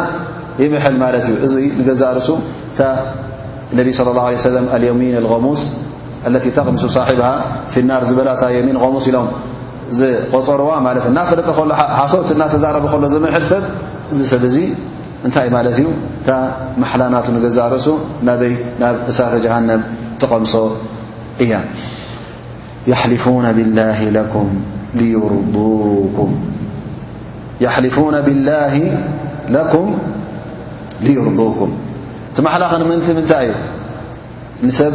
ይምሐል 0.61 0.95
ማለት 1.03 1.23
እዩ 1.31 1.35
እዚ 1.47 1.53
ንገዛርእሱ 1.79 2.29
ነቢ 3.79 3.87
ص 3.99 4.01
ه 4.03 4.09
ه 4.25 4.31
ሰ 4.43 4.57
ኣየሚን 4.75 5.15
غሙስ 5.31 5.61
ለ 6.33 6.39
ተቕምሱ 6.57 6.83
ብሃ 7.09 7.29
ፍናር 7.75 8.01
ዝበላ 8.09 8.31
የሚን 8.57 8.77
غሙስ 8.83 9.05
ኢሎም 9.11 9.29
ዝቆፀርዋ 9.99 10.69
እናፈለጠ 11.11 11.47
ሓሶ 11.99 12.13
እናተዛረበ 12.35 12.85
ከሎ 12.95 13.03
ዝምሐል 13.13 13.45
ሰብ 13.53 13.63
እዚ 14.11 14.19
ሰብ 14.33 14.43
እዙ 14.49 14.57
እንታይ 15.29 15.49
ማለት 15.55 15.77
እዩ 15.79 15.87
መሓላናቱ 16.83 17.25
ንገዛ 17.37 17.57
ርእሱ 17.75 17.87
ናበይ 18.29 18.53
ናብ 18.83 18.95
እሳተ 19.13 19.33
ጀሃንም 19.47 19.81
ተቐምሶ 20.21 20.53
እያ 21.45 21.51
يሊፉون 22.89 23.45
ብالላه 23.57 24.17
ኩም 29.71 29.89
ليርضوኩም 31.05 31.71
ቲ 32.35 32.41
መሓላኽምን 32.45 32.99
ምንታይ 33.17 33.45
እዩ 33.51 33.55
ንሰብ 34.67 34.93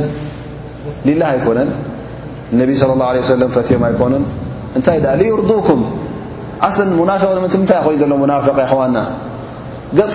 ሊላ 1.09 1.23
ኣይኮነን 1.35 1.69
ነቢ 2.61 2.71
صى 2.81 2.85
الله 2.95 3.07
عليه 3.13 3.23
ፈትማ 3.57 3.83
ይኮኑን 3.95 4.25
እንታይ 4.77 4.97
يርضوኩም 5.33 5.81
ሙናقምን 7.01 7.39
ምታይ 7.65 7.81
ይኑ 7.95 8.01
ዘሎ 8.03 8.13
ሙናق 8.23 8.47
ኣኸዋና 8.67 8.99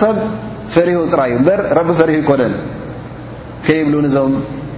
ሰብ 0.03 0.15
ፈሪሁ 0.75 0.97
ጥራይ 1.13 1.29
እዩ 1.35 1.39
በር 1.47 1.61
ረቢ 1.77 1.89
ፈሪሁ 1.99 2.17
ይኮነን 2.23 2.53
ከብሉ 3.65 3.93
ዞም 4.15 4.33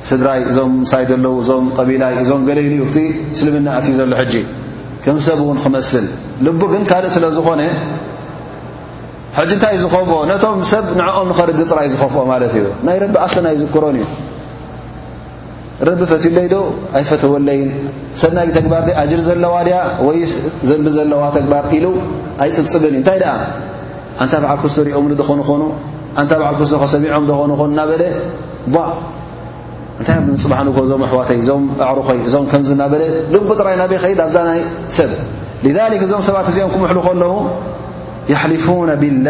ስድራይ 0.09 0.39
እዞም 0.51 0.73
ሳይ 0.91 1.03
ዘለዉ 1.09 1.33
እዞም 1.43 1.65
ቀቢላይ 1.77 2.13
እዞም 2.21 2.41
ገለይሉ 2.49 2.73
ዩ 2.81 2.85
ቲ 2.95 2.99
ስልምና 3.39 3.67
እትዩ 3.79 3.91
ዘሎ 3.99 4.13
ሕጂ 4.21 4.33
ከም 5.03 5.17
ሰብ 5.27 5.39
እውን 5.43 5.57
ክመስል 5.63 6.05
ልቡ 6.45 6.59
ግን 6.73 6.83
ካልእ 6.89 7.11
ስለ 7.15 7.25
ዝኾነ 7.37 7.61
ሕጂ 9.37 9.49
እንታይ 9.57 9.75
ዝኸፍ 9.83 10.09
ነቶም 10.31 10.57
ሰብ 10.71 10.85
ንዕኦም 10.99 11.27
ንኸርዲጥራይ 11.31 11.87
ዝኸፍኦ 11.93 12.23
ማለት 12.31 12.53
እዩ 12.59 12.65
ናይ 12.87 12.97
ረቢ 13.03 13.15
ኣሰናይ 13.25 13.55
ዝክሮን 13.61 13.95
እዩ 13.99 14.05
ረቢ 15.87 15.99
ፈትውለይዶ 16.11 16.53
ኣይፈተወለይን 16.97 17.69
ሰና 18.21 18.37
ተግባር 18.57 18.83
ኣጅር 19.01 19.21
ዘለዋ 19.29 19.55
ድያ 19.67 19.77
ወይ 20.07 20.19
ዘንቢ 20.69 20.87
ዘለዋ 20.97 21.21
ተግባር 21.37 21.63
ኢሉ 21.79 21.85
ኣይፅብፅብን 22.43 22.93
እዩ 22.93 22.97
እንታይ 23.01 23.17
ደኣ 23.23 23.31
አንታይ 24.23 24.39
በዓል 24.43 24.59
ክስቶ 24.65 24.77
ሪኦሙሉ 24.89 25.11
ዝኾኑ 25.21 25.39
ኾኑ 25.49 25.63
ንታይ 26.23 26.37
ብዓል 26.43 26.55
ክዝቶ 26.61 26.73
ከሰሚዖም 26.83 27.25
ኾኑ 27.41 27.51
ኾኑ 27.61 27.69
ናበለ 27.79 28.03
እንታይ 30.03 30.17
ምፅባሓን 30.35 30.69
ዞም 30.91 31.01
ኣሕዋተይ 31.07 31.37
እዞም 31.41 31.61
ኣዕሩኾይ 31.87 32.17
እዞም 32.27 32.45
ከምዝናበለ 32.51 33.03
ልቡ 33.33 33.47
ጥራይ 33.59 33.75
ናበይ 33.81 33.97
ኸይድ 34.03 34.19
ኣብዛናይ 34.25 34.59
ሰብ 34.97 35.11
እዞም 36.07 36.21
ሰባት 36.27 36.47
እዚኦም 36.51 36.71
ክምሕሉ 36.73 36.97
ከለዉ 37.05 37.33
ሕሊፉ 38.41 38.65
ብላ 39.03 39.27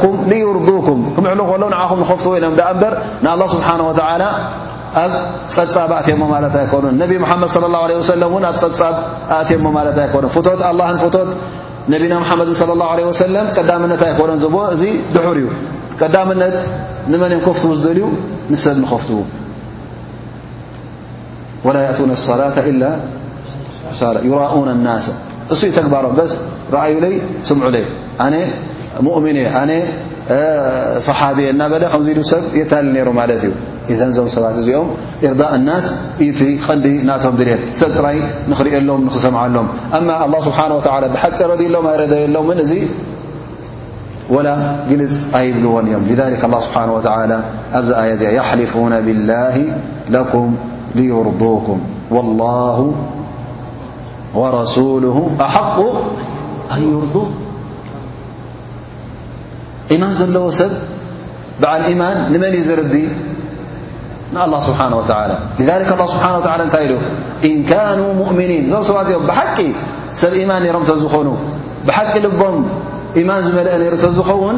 ኩም 0.00 0.16
ንይርዱኩም 0.32 1.00
ክምሕሉ 1.14 1.40
ከለዉ 1.50 1.68
ንዓኹም 1.74 1.98
ንኸፍትዎ 2.04 2.32
ኢም 2.40 2.54
በር 2.82 2.94
ንه 3.26 3.30
ስብሓ 3.54 3.68
ኣብ 5.04 5.12
ፀብጻብ 5.54 5.90
ኣእትሞ 5.96 6.22
ማለት 6.34 6.54
ኣይኮኑን 6.62 6.94
ነቢ 7.02 7.12
ሓመድ 7.30 7.50
ص 7.54 7.58
ሰለ 8.10 8.22
ን 8.42 8.44
ኣብ 8.50 8.54
ፀብጻብ 8.62 8.94
ኣእትሞ 9.38 9.66
ማለት 9.78 9.96
ኣይኮኑ 10.04 10.24
ት 10.46 10.48
ት 11.16 11.18
ነቢና 11.94 12.12
ሓመድ 12.30 12.48
ለ 12.98 13.00
ه 13.08 13.10
ሰለም 13.24 13.46
ቀዳምነት 13.56 14.02
ኣይኮኑን 14.08 14.38
ዝ 14.44 14.48
እዚ 14.76 14.82
ድሑር 15.16 15.38
እዩ 15.42 15.48
ቀዳምነት 16.00 16.56
ንመን 17.12 17.32
እዮ 17.36 17.40
ከፍት 17.48 17.62
ዝደልዩ 17.82 18.02
ንሰብ 18.52 18.76
ንኸፍትዉ 18.84 19.20
و 21.64 21.68
يأن 21.70 22.10
اصላة 22.10 22.54
إ 22.70 22.74
رኡ 24.16 24.54
الና 24.76 24.88
እሱ 25.54 25.60
ተግባሮም 25.76 26.12
ስ 26.32 26.34
ረአዩ 26.74 26.94
ይ 27.12 27.16
ስምዑይ 27.48 27.84
ኣነ 28.24 28.34
ሙؤም 29.06 29.24
صሓቢ 31.06 31.38
እና 31.52 31.62
በለ 31.72 31.84
ከዚ 31.92 32.08
ሰብ 32.30 32.42
የታል 32.60 32.86
ነሩ 32.96 33.08
ማለት 33.20 33.42
እዩ 33.46 33.52
እذ 33.92 34.00
ዞም 34.16 34.26
ሰባት 34.34 34.56
እዚኦም 34.62 34.88
إርضء 35.28 35.48
الናስ 35.56 35.86
እዩቲ 36.22 36.40
ቀዲ 36.66 36.84
ናቶም 37.08 37.34
ድልት 37.40 37.62
ሰብ 37.80 37.90
ጥራይ 37.98 38.18
ንኽሪአሎም 38.50 39.02
ክሰምዓሎም 39.14 39.66
الله 40.26 40.40
ስሓه 40.48 40.70
و 40.76 40.78
ብሓቂ 41.14 41.38
ረሎም 41.52 41.86
ኣረየሎ 41.94 42.36
እዚ 42.64 42.72
وላ 44.34 44.48
ግልፅ 44.90 45.14
ኣይብልዎን 45.38 45.84
እዮም 45.88 46.02
لذ 46.10 46.20
الله 46.48 46.60
ስሓه 46.66 46.88
و 46.96 46.98
ኣብዚ 47.78 47.90
ኣي 48.02 48.08
ዚ 48.20 48.22
يሓلፉون 48.40 48.92
ብاላه 49.06 49.56
ك 50.32 50.34
ليرضوك 50.98 51.68
والله 52.10 52.92
ورسوله 54.34 55.30
أحق 55.48 55.78
أن 56.76 56.80
يرضو 56.92 57.24
إيمان 59.90 60.10
ዘለዎ 60.20 60.46
سብ 60.60 60.72
بዓل 61.62 61.82
إيمان 61.90 62.16
من 62.32 62.42
زرد 62.68 62.92
الله 64.46 64.60
سبحنه 64.68 64.96
وعلى 65.00 65.36
لذلك 65.60 65.88
الله 65.94 66.06
سبنه 66.14 66.54
ولى 66.54 66.66
ታ 66.74 66.78
إن 67.48 67.54
كانوا 67.72 68.10
مؤمنين 68.22 68.62
ዞ 68.72 68.74
ት 68.88 68.90
بቂ 69.30 69.48
سብ 70.22 70.32
إيمان 70.40 70.62
ر 70.76 70.78
ዝኑ 71.02 71.28
بቂ 71.88 71.96
لبም 72.24 72.56
إيمان 73.20 73.40
ዝلአ 73.46 73.70
ر 73.94 73.96
ዝውن 74.18 74.56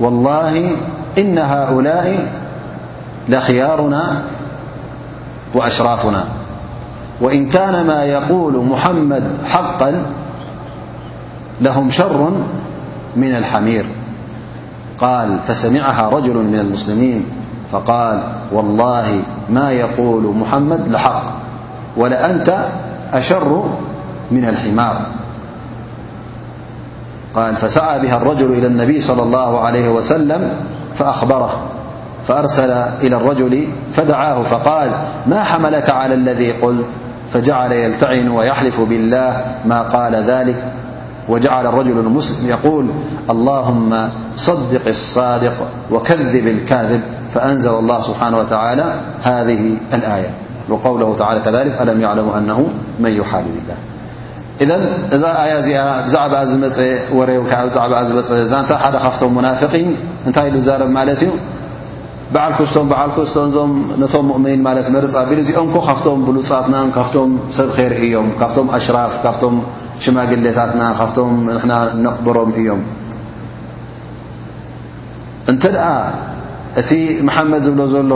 والله 0.00 0.70
إن 1.18 1.38
هؤلاء 1.38 2.28
لخيارنا 3.28 4.22
وأشرافنا 5.54 6.24
وإن 7.20 7.48
كان 7.48 7.86
ما 7.86 8.04
يقول 8.04 8.56
محمد 8.64 9.22
حقا 9.46 10.02
لهم 11.60 11.90
شر 11.90 12.32
من 13.16 13.34
الحمير 13.36 13.86
قال 14.98 15.38
فسمعها 15.46 16.08
رجل 16.08 16.36
من 16.36 16.54
المسلمين 16.58 17.24
فقال 17.72 18.22
والله 18.52 19.22
ما 19.50 19.72
يقول 19.72 20.36
محمد 20.36 20.88
لحق 20.88 21.22
ولأنت 21.96 22.66
أشر 23.12 23.64
من 24.30 24.44
الحمار 24.44 25.00
قال 27.36 27.56
فسعى 27.56 27.98
بها 28.00 28.16
الرجل 28.16 28.52
إلى 28.52 28.66
النبي 28.66 29.00
صلى 29.00 29.22
الله 29.22 29.60
عليه 29.60 29.88
وسلم 29.88 30.50
فأخبره 30.94 31.50
فأرسل 32.28 32.70
إلى 32.70 33.16
الرجل 33.16 33.68
فدعاه 33.92 34.42
فقال 34.42 34.90
ما 35.26 35.42
حملك 35.44 35.90
على 35.90 36.14
الذي 36.14 36.52
قلت 36.52 36.86
فجعل 37.32 37.72
يلتعن 37.72 38.28
ويحلف 38.28 38.80
بالله 38.80 39.44
ما 39.64 39.82
قال 39.82 40.14
ذلك 40.14 40.72
وجعل 41.28 41.66
الرجل 41.66 41.98
امسل 42.06 42.48
يقول 42.50 42.86
اللهم 43.30 44.08
صدق 44.36 44.80
الصادق 44.86 45.68
وكذب 45.90 46.46
الكاذب 46.46 47.00
فأنزل 47.34 47.70
الله 47.74 48.00
سبحانه 48.00 48.38
وتعالى 48.38 48.84
هذه 49.22 49.74
الآية 49.94 50.30
وقوله 50.68 51.16
تعالى 51.18 51.40
كذلك 51.40 51.82
ألم 51.82 52.00
يعلم 52.00 52.28
أنه 52.30 52.68
من 52.98 53.10
يحال 53.10 53.44
بلله 53.44 53.76
እዘን 54.62 54.82
እዛ 55.14 55.24
ኣያ 55.44 55.52
እዚኣ 55.62 55.78
ብዛዕባ 56.06 56.34
ዝመፀ 56.50 56.76
ወሬው 57.18 57.42
ከዓ 57.50 57.58
ብዛዕባ 57.68 57.94
ዝመፀ 58.08 58.28
ዛንታ 58.52 58.70
ሓደ 58.82 58.94
ካብቶም 59.04 59.30
ሙናፍቒን 59.36 59.88
እንታይ 60.26 60.46
ኢሉ 60.50 60.56
ዛረብ 60.68 60.90
ማለት 60.96 61.20
እዩ 61.24 61.30
በዓል 62.34 62.52
ክስቶም 62.58 62.86
በዓል 62.92 63.10
ክስቶም 63.16 63.44
እዞም 63.48 63.72
ነቶም 64.02 64.24
ሙእምኒን 64.32 64.60
ማለት 64.68 64.86
መርፃ 64.94 65.14
ቢ 65.28 65.30
እዚኦምኮ 65.42 65.76
ካብቶም 65.88 66.18
ብሉፃትና 66.28 66.74
ካብቶም 66.96 67.30
ስርከር 67.56 67.92
እዮም 68.06 68.28
ካብቶም 68.40 68.66
ኣሽራፍ 68.78 69.12
ካብቶም 69.24 69.56
ሽማግሌታትና 70.04 70.80
ካፍቶም 71.00 71.30
ና 71.70 71.72
ነቕበሮም 72.06 72.50
እዮም 72.60 72.82
እንተ 75.50 75.62
ደኣ 75.76 75.86
እቲ 76.80 76.90
መሓመድ 77.26 77.62
ዝብሎ 77.68 77.82
ዘሎ 77.92 78.12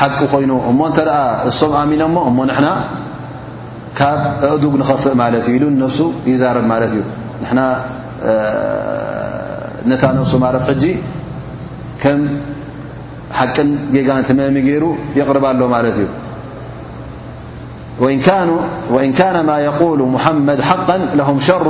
ሓቂ 0.00 0.18
ኮይኑ 0.34 0.52
እሞ 0.72 0.78
እንተ 0.90 0.98
ደኣ 1.10 1.20
እሶም 1.50 1.72
ኣሚኖሞ 1.82 2.16
እሞ 2.32 2.38
ንና 2.50 2.66
ካብ 3.98 4.18
እዱግ 4.54 4.74
ንኸፍእ 4.80 5.14
ማለት 5.22 5.44
እዩ 5.50 5.54
ኢሉ 5.58 5.64
ነፍሱ 5.82 5.98
ይዛርብ 6.30 6.64
ማለት 6.72 6.90
እዩ 6.94 7.00
ንና 7.42 7.58
ነታ 9.90 10.02
ነፍሱ 10.18 10.32
ማለት 10.44 10.62
ሕጂ 10.68 10.84
ከም 12.02 12.20
ሓቅን 13.38 13.68
ጌጋን 13.94 14.22
ተመሚ 14.28 14.56
ገይሩ 14.66 14.84
የቕርባ 15.18 15.44
ኣሎ 15.54 15.60
ማለት 15.76 15.96
እዩ 16.00 16.08
إን 19.04 19.10
ካن 19.18 19.36
ማ 19.50 19.50
يقሉ 19.68 20.00
ሙሓመድ 20.14 20.60
ሓق 20.68 20.88
ለهም 21.18 21.36
ሸሩ 21.48 21.66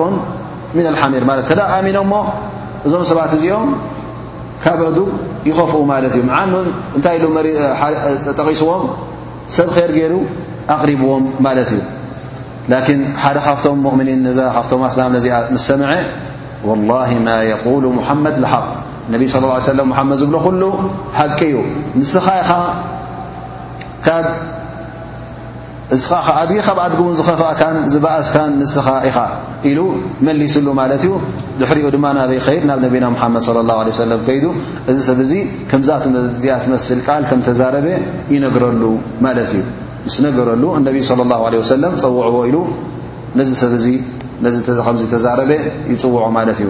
ምن 0.77 0.87
لሓሚር 0.95 1.23
ከዳ 1.49 1.61
ኣሚኖ 1.77 1.97
ሞ 2.13 2.15
እዞም 2.87 3.03
ሰባት 3.11 3.33
እዚኦም 3.37 3.71
ካብ 4.65 4.79
እዱግ 4.91 5.09
ይኸፍኡ 5.49 5.81
ማለት 5.93 6.13
እዩ 6.19 6.23
ዓ 6.39 6.43
እንታይ 6.97 7.17
ጠቂስዎም 8.39 8.83
ሰብ 9.57 9.69
ክይር 9.77 9.91
ገይሩ 9.99 10.15
ኣቕሪብዎም 10.75 11.25
ማለት 11.47 11.69
እዩ 11.75 11.81
ላን 12.71 12.87
ሓደ 13.25 13.37
ካፍቶም 13.47 13.77
ሙእምኒን 13.87 14.25
ዛ 14.39 14.41
ካፍቶም 14.57 14.81
ኣስላ 14.89 15.03
ዚኣ 15.25 15.37
ምሰምዐ 15.55 15.91
ወላه 16.69 17.11
ማ 17.27 17.29
የقሉ 17.53 17.85
ሙሓመድ 17.99 18.37
ሓቅ 18.53 18.65
ነቢ 19.13 19.23
صى 19.35 19.39
ه 19.65 19.67
ለ 19.79 19.81
ሓመድ 19.99 20.19
ዝብሎ 20.23 20.37
ኩሉ 20.47 20.63
ሓቂ 21.19 21.39
እዩ 21.51 21.57
ንስኻ 22.01 22.27
ኢኻ 22.43 22.51
ካስ 24.07 26.05
ኣድጊ 26.43 26.59
ካብ 26.67 26.79
ኣድግቡን 26.87 27.15
ዝኸፋእካን 27.21 27.77
ዝበኣስካን 27.95 28.51
ንስኻ 28.61 28.87
ኢኻ 29.09 29.19
ኢሉ 29.71 29.79
መሊስሉ 30.27 30.67
ማለት 30.81 31.03
እዩ 31.09 31.13
ድሕሪኡ 31.61 31.87
ድማ 31.97 32.07
ናበይ 32.21 32.41
ኸይድ 32.47 32.63
ናብ 32.71 32.79
ነቢና 32.87 33.05
ሓመድ 33.25 33.43
صለ 33.49 33.59
ላه 33.73 33.77
ه 33.91 34.01
ሰለም 34.03 34.21
ከይዱ 34.29 34.45
እዚ 34.91 34.99
ሰብ 35.11 35.19
እዚ 35.27 35.33
ከምዛዚኣ 35.73 36.57
ትመስል 36.67 37.01
ቃል 37.09 37.23
ከም 37.31 37.41
ተዛረበ 37.49 37.87
ይነግረሉ 38.35 38.83
ማለት 39.27 39.51
እዩ 39.59 39.63
ምስ 40.07 40.17
ነገረሉ 40.27 40.63
እነቢ 40.79 40.97
ص 41.09 41.13
ه 41.19 41.63
ሰለም 41.73 41.93
ፀውዕዎ 42.03 42.37
ኢሉ 42.49 42.57
ነ 44.45 44.49
ሰከ 44.57 44.91
ተዛረበ 45.13 45.51
ይፅውዖ 45.93 46.25
ማለት 46.37 46.59
እዩ 46.63 46.69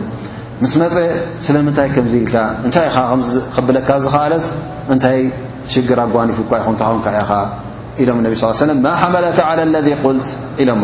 ምስ 0.62 0.72
መፀ 0.82 0.94
ስለምንታይ 1.46 1.88
ከምዚ 1.94 2.14
ኢልካ 2.24 2.36
እታይ 2.68 2.86
ኢኻ 2.90 2.98
ብለካ 3.68 3.88
ዝለት 4.04 4.44
እንታይ 4.94 5.18
ሽግር 5.72 5.98
ኣጓኒፉ 6.04 6.38
ኹ 6.50 6.66
ኸን 6.66 6.76
ኢኻ 7.22 7.30
ኢሎም 8.02 8.18
ነ 8.26 8.28
ማ 8.84 8.90
ሓመላካ 9.02 9.40
ለذ 9.74 9.88
ቁልት 10.04 10.28
ኢሎሞ 10.62 10.82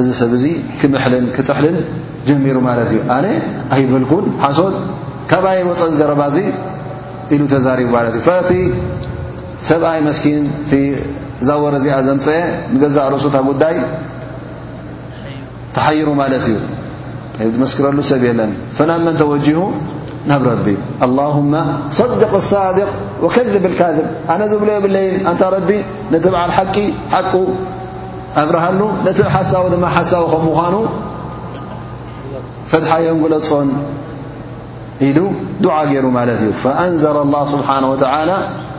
እዚ 0.00 0.08
ሰብ 0.20 0.32
ዚ 0.42 0.46
ክምልን 0.80 1.24
ክጥሕልን 1.36 1.76
ጀሚሩ 2.26 2.56
ማለት 2.68 2.88
እዩ 2.92 3.00
ኣነ 3.16 3.26
ኣይበልኩን 3.74 4.26
ሓሶት 4.44 4.74
ካብኣይ 5.30 5.60
ወፀዘረባ 5.68 6.22
ዚ 6.34 6.38
ኢሉ 7.34 7.42
ተዛሪቡ 7.52 7.92
ት 8.46 8.50
እዩ 8.58 8.68
ሰብኣይ 9.68 10.00
መስኪን 10.08 10.44
ዛወረ 11.48 11.74
ዚኣ 11.84 11.94
ዘምፅአ 12.08 12.86
ዛ 12.96 12.98
ርሱታ 13.14 13.36
ጉዳይ 13.48 13.76
ተሓይሩ 15.76 16.08
ማለት 16.22 16.44
እዩ 16.48 16.58
መክረሉ 17.62 17.98
ሰብ 18.10 18.22
ለን 18.38 18.50
ናብ 18.88 18.98
መን 19.06 19.14
ተወجه 19.22 19.58
ናብ 20.30 20.44
ቢ 20.64 20.68
اللهم 21.06 21.52
صድق 22.00 22.32
الصድق 22.42 22.90
وከذብ 23.24 23.64
الካذብ 23.70 24.06
ኣነ 24.32 24.40
ዝብሎ 24.52 24.68
የብለይ 24.76 25.06
ታ 25.40 25.42
ነቲ 26.14 26.24
በዓል 26.34 26.50
ሓቂ 26.58 26.76
ቁ 27.32 27.34
ኣብረሃሉ 28.42 28.80
ነቲ 29.06 29.18
ሓሳ 29.36 29.52
ድ 29.72 29.76
ሓሳ 29.96 30.12
ከ 30.32 30.36
ዃኑ 30.58 30.74
ፈድሓዮም 32.72 33.22
ለፆን 33.34 33.68
ኢሉ 35.06 35.18
دዓ 35.64 35.74
ገይሩ 35.92 36.06
ማለት 36.18 36.38
እዩ 36.44 36.50
فأንዘ 36.64 37.02
الله 37.24 37.42
ስሓه 37.52 37.84
و 37.92 37.94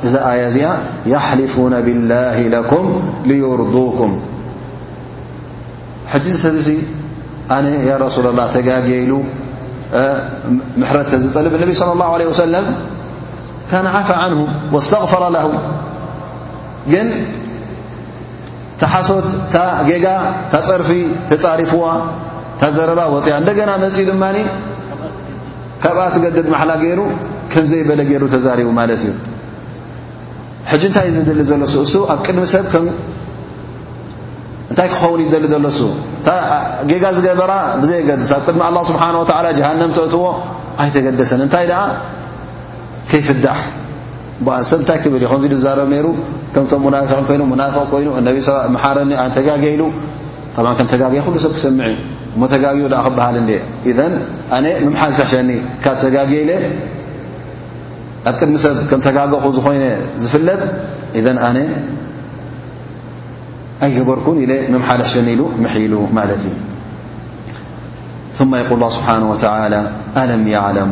እዛ 0.08 0.14
ኣያ 0.30 0.40
እዚኣ 0.52 0.70
يሊፉن 1.12 1.74
ብالله 1.86 2.38
لكም 2.56 2.86
ليርضኩም 3.30 4.12
ሕዚ 6.14 6.26
ሰብ 6.44 6.56
ዚ 6.66 6.70
ኣነ 7.56 7.66
ረሱل 8.06 8.26
الላه 8.32 8.48
ተጋሉ 8.58 9.12
ምሕረዝጠልብ 10.82 11.52
اነቢ 11.58 11.70
صل 11.80 11.90
الله 11.96 12.10
عله 12.16 12.26
وሰለም 12.34 12.66
عፋ 13.98 14.10
عንه 14.24 14.40
واስተغፈረ 14.74 15.24
له 15.36 15.46
ግን 16.92 17.08
ተ 18.80 18.82
ሓሶት 18.94 19.28
ታ 19.54 19.58
ጌጋ 19.90 20.06
ታ 20.52 20.54
ፀርፊ 20.68 20.90
ተፃሪፍዋ 21.30 21.86
ታ 22.60 22.62
ዘረባ 22.76 23.02
ወፅያ 23.14 23.34
እንደገና 23.42 23.70
መፅኡ 23.84 24.04
ድማ 24.10 24.24
ካብኣ 25.84 26.04
ትገደድ 26.16 26.48
መሓላ 26.54 26.72
ገይሩ 26.84 27.00
ከም 27.52 27.64
ዘይበለ 27.72 28.00
ገይሩ 28.10 28.24
ተዛሪቡ 28.34 28.68
ማለት 28.80 29.02
እዩ 29.06 29.12
ንታይ 30.72 31.08
ዝድሊ 31.16 31.42
ዘሎሱ 31.50 31.76
እ 32.06 32.08
ኣብ 32.14 32.20
ቅድሚ 32.26 32.44
ሰብ 32.54 32.66
እንታይ 34.72 34.88
ክኸውን 34.94 35.20
ይደሊ 35.26 35.46
ዘሎሱ 35.54 35.80
ጌጋ 36.90 37.04
ዝገበራ 37.18 37.52
ብዘይገሳ 37.82 38.32
ቅድሚ 38.48 38.60
له 38.76 38.80
ስሓه 38.88 39.00
ሃንም 39.66 39.92
ተትዎ 39.98 40.24
ኣይተገደሰን 40.82 41.40
እንታይ 41.46 41.68
ከይፍዳሕ 43.10 43.58
ሰብ 44.72 44.80
ታይ 44.88 44.98
ክብል 45.04 45.22
እዩ 45.28 45.28
ከ 45.54 45.58
ዛረ 45.66 45.80
ሩ 46.04 46.08
ከም 46.56 46.66
ق 46.70 46.74
ይኑ 47.36 47.42
ق 47.92 47.94
ይኑ 48.04 48.10
ረኒ 48.98 49.12
ተጋሉ 49.38 49.82
ከ 50.56 50.60
ተጋ 50.94 51.04
ሉ 51.34 51.36
ሰብ 51.46 51.54
ክሰም 51.58 51.78
ሞተጋኡ 52.42 52.78
ክበሃል 53.06 53.36
ኣነ 54.58 54.66
ምሓል 54.92 55.12
ትሕሸኒ 55.18 55.50
ካብ 55.84 55.96
ተጋለ 56.04 56.50
ኣብ 58.30 58.36
ቅድሚ 58.40 58.56
ሰብ 58.64 58.74
ከ 58.90 58.94
ተጋ 59.06 59.18
ዝኮይ 59.56 59.78
ዝፍለጥ 60.24 60.62
إذ 61.20 61.26
ኣነ 61.48 61.58
ኣይገበርኩ 63.86 64.28
إ 64.44 64.48
መሓልሕ 64.76 65.08
ሸኒ 65.14 65.28
ሉ 65.40 65.42
محሉ 65.64 65.94
ማለት 66.18 66.42
እዩ 66.48 66.56
ثم 68.38 68.52
يقል 68.62 68.82
ه 68.90 68.90
ስብሓنه 68.98 69.28
وى 69.34 69.38
أለም 70.24 70.44
يعلሙ 70.58 70.92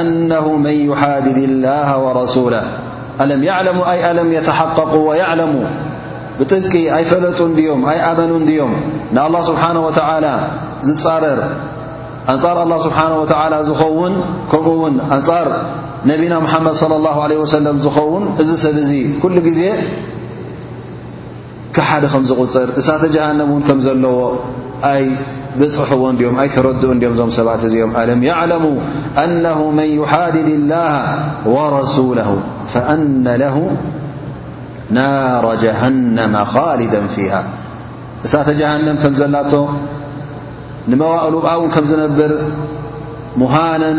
أنه 0.00 0.46
መن 0.64 0.76
يሓዲድ 0.90 1.38
الله 1.48 1.88
ورسل 2.04 2.54
ኣለ 3.22 3.30
يعሙ 3.48 3.78
ኣለም 4.10 4.28
يتሓقق 4.38 4.92
ويعلሙ 5.08 5.54
ብጥቂ 6.38 6.72
ኣይፈለጡ 6.96 7.38
ድዮም 7.58 7.80
ኣይኣመኑ 7.92 8.32
ድዮም 8.48 8.72
ንالله 9.16 9.40
ስብሓنه 9.50 9.82
وتعل 9.88 10.24
ዝፃረር 10.88 11.40
أንፃር 12.32 12.56
الله 12.64 12.78
ስሓنه 12.86 13.14
ول 13.22 13.54
ዝኸውን 13.68 14.14
ከምኡውን 14.50 14.94
ነቢና 16.10 16.34
ሙሓመድ 16.46 16.74
صለ 16.82 16.92
ه 17.16 17.20
ለه 17.30 17.38
ሰለ 17.54 17.66
ዝኸውን 17.84 18.24
እዚ 18.42 18.50
ሰብ 18.64 18.76
እዙ 18.84 18.90
ኩሉ 19.22 19.36
ጊዜ 19.48 19.60
ካሓደ 21.76 22.04
ከም 22.12 22.22
ዝቕፅር 22.30 22.68
እሳተ 22.80 23.02
ጀሃነም 23.14 23.48
ውን 23.54 23.62
ከም 23.68 23.78
ዘለዎ 23.86 24.18
ኣይ 24.92 25.04
ብፅሕዎን 25.60 26.16
ኦም 26.28 26.36
ኣይ 26.42 26.48
ተረድኡን 26.54 26.98
ድኦም 27.02 27.12
እዞም 27.14 27.30
ሰባት 27.38 27.62
እዚኦም 27.68 27.92
ኣለም 28.00 28.20
ያዕለሙ 28.28 28.64
ኣነه 29.24 29.60
መን 29.78 29.90
ይሓዲድ 30.00 30.48
الላሃ 30.58 30.94
وረሱله 31.54 32.30
እነ 32.94 33.26
ናራ 34.96 35.46
ጀሃነመ 35.62 36.34
ኻልድ 36.54 36.92
ፊሃ 37.14 37.34
እሳተ 38.26 38.48
ጀሃነም 38.60 38.96
ከም 39.02 39.12
ዘላቶ 39.20 39.52
ንመዋሉብኣ 40.90 41.50
እውን 41.58 41.70
ከም 41.74 41.84
ዝነብር 41.90 42.32
ሃነን 43.54 43.98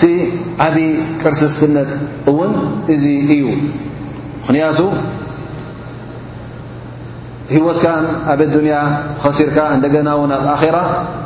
እቲ 0.00 0.06
ዓብዪ 0.64 0.82
ቅርስስትነት 1.20 1.88
እውን 2.30 2.52
እዙ 2.94 3.02
እዩ 3.22 3.32
ምኽንያቱ 4.40 4.80
ህወትካን 7.54 8.04
ኣብዱንያ 8.32 8.76
ኸሲርካ 9.22 9.58
እንደገና 9.76 10.08
እውን 10.18 10.32
ኣብ 10.38 10.44
ኣኼራ 10.54 10.78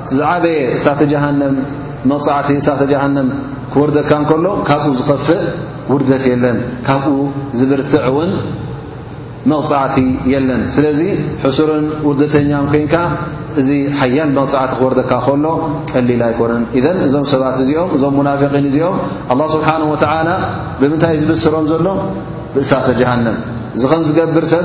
ቲዝዓበየ 0.08 0.58
እሳተ 0.76 1.00
ጀሃንም 1.12 1.54
መቕፃዕቲ 2.12 2.48
እሳተ 2.62 2.82
ጃሃንም 2.92 3.28
ክወርደካ 3.74 4.10
ንከሎ 4.22 4.46
ካብኡ 4.70 4.88
ዝኸፍእ 5.00 5.44
ውርደት 5.92 6.24
የለን 6.32 6.60
ካብኡ 6.88 7.16
ዝብርትዕ 7.58 8.02
እውን 8.10 8.32
መፃቲ 9.50 9.96
የለን 10.32 10.60
ስለዚ 10.74 11.00
ሕሱርን 11.44 11.86
ውርደተኛን 12.08 12.66
ኮንካ 12.74 12.94
እዚ 13.60 13.68
ሓያል 14.00 14.30
መቕፃዕቲ 14.36 14.70
ክወርደካ 14.80 15.10
ከሎ 15.24 15.46
ጠሊል 15.92 16.20
ኣይኮነን 16.26 16.62
እዘን 16.78 16.98
እዞም 17.06 17.24
ሰባት 17.32 17.56
እዚኦም 17.64 17.90
እዞም 17.96 18.14
ሙናፊቒን 18.18 18.66
እዚኦም 18.70 18.96
ኣ 19.32 19.48
ስብሓ 19.54 19.68
ወተላ 19.92 20.28
ብምንታይእ 20.80 21.18
ዝብስሮም 21.22 21.64
ዘሎ 21.72 21.88
ብእሳተ 22.54 22.86
ጀሃንም 23.00 23.36
እዚ 23.76 23.82
ከም 23.92 24.02
ዝገብር 24.08 24.46
ሰብ 24.52 24.64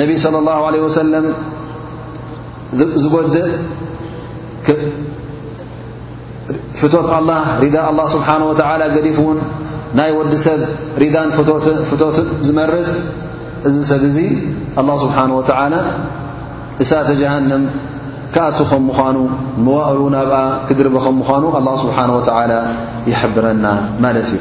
ነቢ 0.00 0.10
صለ 0.24 0.34
ሁ 0.60 0.64
ለ 0.74 0.76
ወሰለም 0.86 1.26
ዝጐድእ 3.04 3.40
ፍቶት 6.80 7.08
ኣላ 7.18 7.30
ሪዳ 7.64 7.76
ኣላ 7.90 8.00
ስብሓን 8.14 8.44
ወተላ 8.50 8.80
ገዲፍ 8.96 9.18
ውን 9.26 9.40
ናይ 9.98 10.10
ወዲ 10.18 10.32
ሰብ 10.46 10.60
ሪዳን 11.04 11.28
ፍቶት 11.90 12.16
ዝመርፅ 12.48 12.92
اذ 13.66 13.82
سب 13.84 14.04
ي 14.16 14.38
الله 14.80 14.96
سبحانه 15.04 15.34
وتعالى 15.38 15.80
سات 16.82 17.10
جهنم 17.12 17.62
كأت 18.34 18.56
خمخانو 18.70 19.24
موؤلو 19.66 20.04
بق 20.32 20.34
كدرب 20.72 20.94
مانو 21.20 21.48
الله 21.58 21.74
سبحانه 21.84 22.14
وتعالى 22.16 22.60
يحبرنا 23.12 23.72
مالت 24.02 24.28
ي 24.36 24.38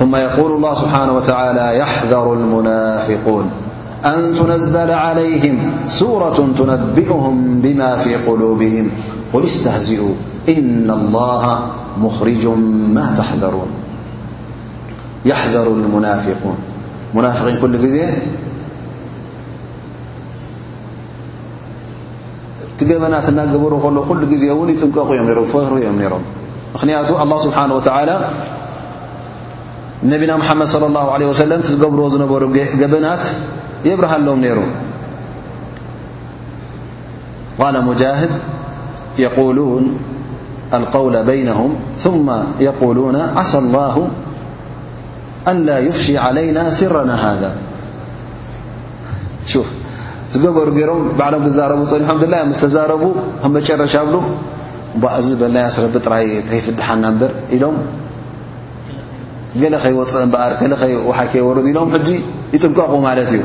ثم 0.00 0.12
يقول 0.26 0.50
الله 0.56 0.72
سبحانه 0.84 1.12
وتعالى 1.18 1.64
يحذر 1.82 2.26
المنافقون 2.38 3.46
أن 4.04 4.18
تنزل 4.40 4.90
عليهم 5.06 5.56
سورة 6.00 6.38
تنبئهم 6.58 7.34
بما 7.64 7.90
في 7.96 8.12
قلوبهم 8.28 8.86
قل 9.32 9.42
استهزئا 9.48 10.10
إن 10.56 10.90
الله 11.00 11.42
مخرج 12.04 12.42
ما 12.96 13.06
تحذرون 13.18 13.70
يحذر 15.24 15.66
المنافقون 15.78 16.56
منافقين 17.18 17.54
كل 17.62 17.74
ي 18.00 18.06
بت 22.78 22.86
نر 22.86 23.20
ل 23.30 24.20
ل 24.20 24.98
و 24.98 25.14
ينق 25.14 25.40
فر 25.52 25.72
م 25.98 26.18
من 26.82 26.90
الله 27.24 27.38
سبحانه 27.46 27.74
وتعالى 27.78 28.16
نبنا 30.12 30.34
محمد 30.42 30.66
صلى 30.74 30.86
الله 30.90 31.06
عليه 31.14 31.26
وسلم 31.32 31.60
ر 31.82 32.16
نر 32.22 32.44
جبنت 32.80 33.22
يبره 33.90 34.14
لم 34.26 34.44
ر 34.58 34.60
قال 37.60 37.74
مجاهد 37.90 38.30
يقولون 39.26 39.82
القول 40.78 41.14
بينهم 41.30 41.70
ثم 42.04 42.26
يقولون 42.68 43.16
عسى 43.38 43.58
الله 43.64 43.94
ألا 45.50 45.76
يفشي 45.88 46.14
علينا 46.26 46.62
سرنا 46.78 47.14
هذا 47.26 47.50
ዝገበሩ 50.32 50.68
ገሮም 50.78 51.02
ባعሎም 51.18 51.44
ዛረቡ 51.58 51.82
ፀኒሖ 51.92 52.60
ዛረቡ 52.74 53.02
መጨረሻ 53.56 53.94
ብ 55.02 55.06
እዚ 55.20 55.28
በ 55.40 55.44
ረቢ 55.84 55.94
ጥራይ 56.06 56.26
ፍድሓና 56.66 57.04
ር 57.20 57.28
ኢሎም 57.56 57.76
ከይፅእ 59.84 60.24
በር 60.34 60.52
ሓወر 61.32 61.58
ኢሎም 61.72 61.88
ይጥንቀቑ 62.54 62.92
ማለት 63.08 63.30
እዩ 63.38 63.42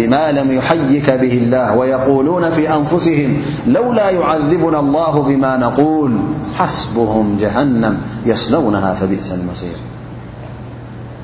ما 0.05 0.33
لم 0.33 0.53
يحيك 0.53 1.11
به 1.11 1.33
الله 1.33 1.77
ويقولون 1.77 2.51
في 2.51 2.75
أنفسهم 2.75 3.43
لولا 3.67 4.11
يعذبنا 4.11 4.81
الله 4.81 5.23
بما 5.23 5.57
نقول 5.57 6.11
حسبهم 6.59 7.37
جهنم 7.41 7.99
يصلونها 8.27 8.95
فبئس 8.95 9.33
المصير 9.33 9.77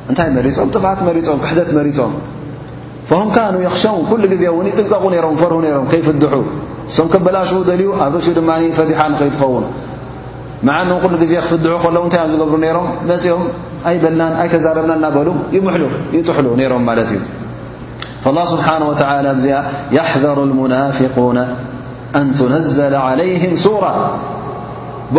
ن 0.10 0.16
مرم 0.36 0.68
طفعت 0.76 0.98
ر 1.18 1.20
قحت 1.44 1.70
مرم 1.78 1.94
فه 3.10 3.24
نا 3.24 3.60
يخሸውን 3.64 4.04
كل 4.10 4.22
ዜ 4.42 4.46
ይጥንቀቑ 4.70 5.04
ፈር 5.42 5.54
ም 5.64 5.66
يፍድ 5.96 6.24
ም 7.06 7.08
ከበላሽ 7.14 7.50
ልዩ 7.70 7.90
ኣብ 8.06 8.16
እ 8.20 8.34
ድ 8.38 8.42
ፈ 8.78 8.82
ኸይትኸውን 9.00 9.66
ዓ 10.78 10.80
ዜ 11.22 11.36
ክፍድ 11.46 11.66
ታይ 12.14 12.24
ዝገብሩ 12.32 12.54
ሮም 12.78 12.90
መፅኦም 13.12 13.44
ኣي 13.90 13.96
በናን 14.04 14.34
ኣይ 14.42 14.48
ዛረብና 14.66 14.94
ናሉ 15.06 15.28
ይምሉ 15.58 15.82
ይطሉ 16.18 16.48
ሮም 16.74 16.88
እዩ 17.04 17.22
فالله 18.26 18.46
ስبሓنه 18.54 18.86
وى 18.92 18.96
ዚኣ 19.44 19.60
يحر 19.98 20.38
المنافقون 20.50 21.38
أن 22.20 22.26
تنዘل 22.40 22.96
عليه 23.08 23.44
ሱرة 23.66 23.94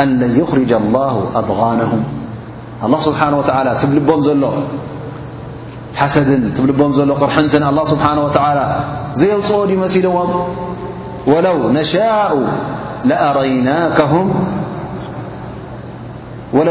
أن 0.00 0.10
لن 0.20 0.32
يخرج 0.40 0.72
الله 0.82 1.14
أغانهم 1.40 2.00
الله 2.84 3.00
سبحانه 3.08 3.36
وتلى 3.38 3.78
بم 3.84 4.50
س 6.08 6.18
ل 6.18 6.52
ل 7.08 7.12
قرن 7.20 7.48
الله 7.70 7.84
سبحانه 7.94 8.22
وتعالى 8.26 8.64
زيو 9.20 9.38
ي 9.72 9.74
مسل 9.76 10.06
ولو 11.26 11.56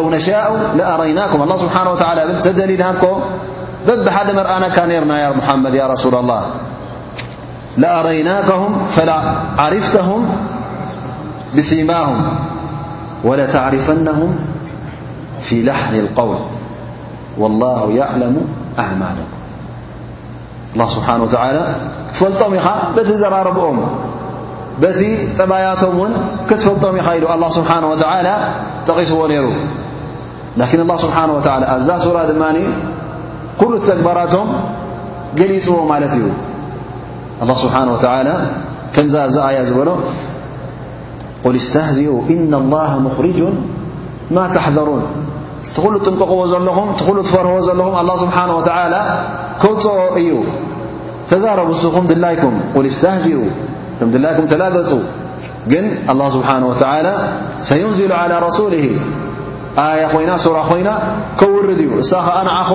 نشاء 0.10 0.52
لأريناكهم 0.78 1.42
الله 1.44 1.58
سبحانه 1.66 1.92
وتعالى 1.92 2.22
تدلك 2.44 3.04
ببحد 3.88 4.28
مرأنك 4.36 4.78
نر 4.92 5.04
محمد 5.40 5.74
يا 5.82 5.86
رسول 5.94 6.16
الله 6.22 6.42
لأريناكهم 7.84 8.72
فلعرفتهم 8.96 10.22
بسماهم 11.56 12.20
ولتعرفنهم 13.24 14.30
في 15.42 15.56
لحن 15.70 15.94
القول 15.96 16.40
والله 17.38 17.82
ي 18.02 18.04
لله 18.78 20.86
ስሓه 20.96 21.14
و 21.24 21.26
ትፈልጦም 22.14 22.52
ኢኻ 22.58 22.68
በቲ 22.96 23.10
ዘራረብኦም 23.22 23.78
በቲ 24.82 25.02
ጠባያቶም 25.40 25.94
ውን 26.02 26.14
ክትፈልጦም 26.50 26.94
ኢኻ 27.02 27.08
ኢሉ 27.18 27.26
الله 27.36 27.50
ስብሓنه 27.60 27.88
ول 27.92 28.00
ጠቒስዎ 28.88 29.20
ነይሩ 29.34 29.46
لكن 30.62 30.80
الله 30.86 30.98
ስብሓنه 31.06 31.34
وى 31.38 31.42
ኣብዛ 31.76 31.90
ሱራ 32.06 32.18
ድማ 32.32 32.44
ኩሉ 33.60 33.72
ተግባራቶም 33.90 34.48
ገሊፅዎ 35.40 35.76
ማለት 35.92 36.14
እዩ 36.18 36.26
الله 37.42 37.56
ስብሓنه 37.66 37.92
و 37.96 37.98
ከዚ 38.96 39.14
ዚ 39.36 39.38
ኣያ 39.48 39.58
ዝበሎ 39.70 39.90
قل 41.44 41.56
اስተهዚኡ 41.62 42.14
إن 42.34 42.52
الله 42.62 42.92
مخርج 43.08 43.40
ማ 44.36 44.38
ተحذሩوን 44.56 45.04
ت 45.76 45.78
خل 45.84 45.96
ጥንققዎ 46.06 46.40
ዘለኹ 46.52 46.78
ل 47.18 47.20
فርዎ 47.32 47.54
ዘኹ 47.68 47.82
الله 48.02 48.16
سبنه 48.24 48.54
وتلى 48.60 49.02
كፅ 49.64 49.86
እዩ 50.20 50.32
ተزربسኹም 51.30 52.06
دላيك 52.12 52.44
قل 52.76 52.86
اسተهذر 52.92 53.42
ድላك 54.14 54.38
لገፁ 54.62 54.92
ግን 55.72 55.86
الله 56.12 56.28
سبنه 56.36 56.66
وى 56.72 57.12
سينزل 57.70 58.12
على 58.22 58.36
رسله 58.48 58.86
ية 60.02 60.38
سر 60.46 60.56
يና 60.80 60.90
كውርد 61.40 61.80
እዩ 61.86 61.90
እሳ 62.04 62.12
ዓ 62.38 62.40
نعኹ 62.50 62.70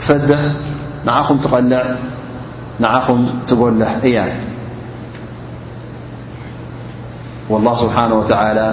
تፈድح 0.00 0.40
نعኹ 1.08 1.28
تቐልع 1.44 1.82
نعኹ 2.84 3.06
ትጎልح 3.48 3.90
እያ 4.08 4.18
والله 7.52 7.74
سبنه 7.82 8.16
وعلى 8.30 8.66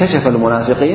كشف 0.00 0.22
المفقي 0.32 0.94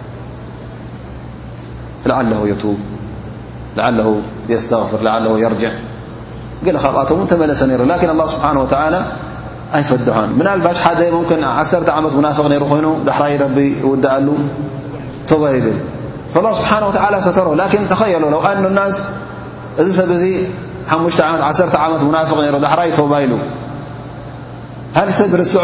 لعه 2.05 2.25
يوبلعله 3.75 4.21
يستغفر 4.49 5.01
لعله 5.01 5.39
يرجع 5.39 5.69
قلتن 6.65 7.27
تملس 7.27 7.63
ر 7.63 7.83
لكن 7.85 8.09
الله 8.09 8.27
سبحانه 8.27 8.61
وتعالى 8.61 9.05
أيفدعن 9.75 10.29
من 10.29 10.45
لبش 10.55 10.77
مكن 11.13 11.43
ع 11.43 11.63
عمت 11.87 12.13
منافق 12.13 12.45
ر 12.47 12.53
ين 12.77 13.05
دحري 13.05 13.37
رب 13.37 13.75
ودله 13.85 14.35
تب 15.27 15.41
يبل 15.55 15.73
فالله 16.33 16.53
سبحانه 16.53 16.87
وتعالى 16.87 17.21
ستر 17.21 17.53
لكن 17.53 17.79
تخيل 17.89 18.21
لو 18.21 18.29
ن 18.59 18.65
الناس 18.65 19.03
سب 19.87 20.11
ي 20.21 20.47
عم 20.91 21.07
منافق 22.09 22.37
ر 22.55 22.59
دحري 22.59 22.91
تب 22.97 23.13
له 23.29 23.37
هذ 24.97 25.09
س 25.09 25.21
رسع 25.41 25.63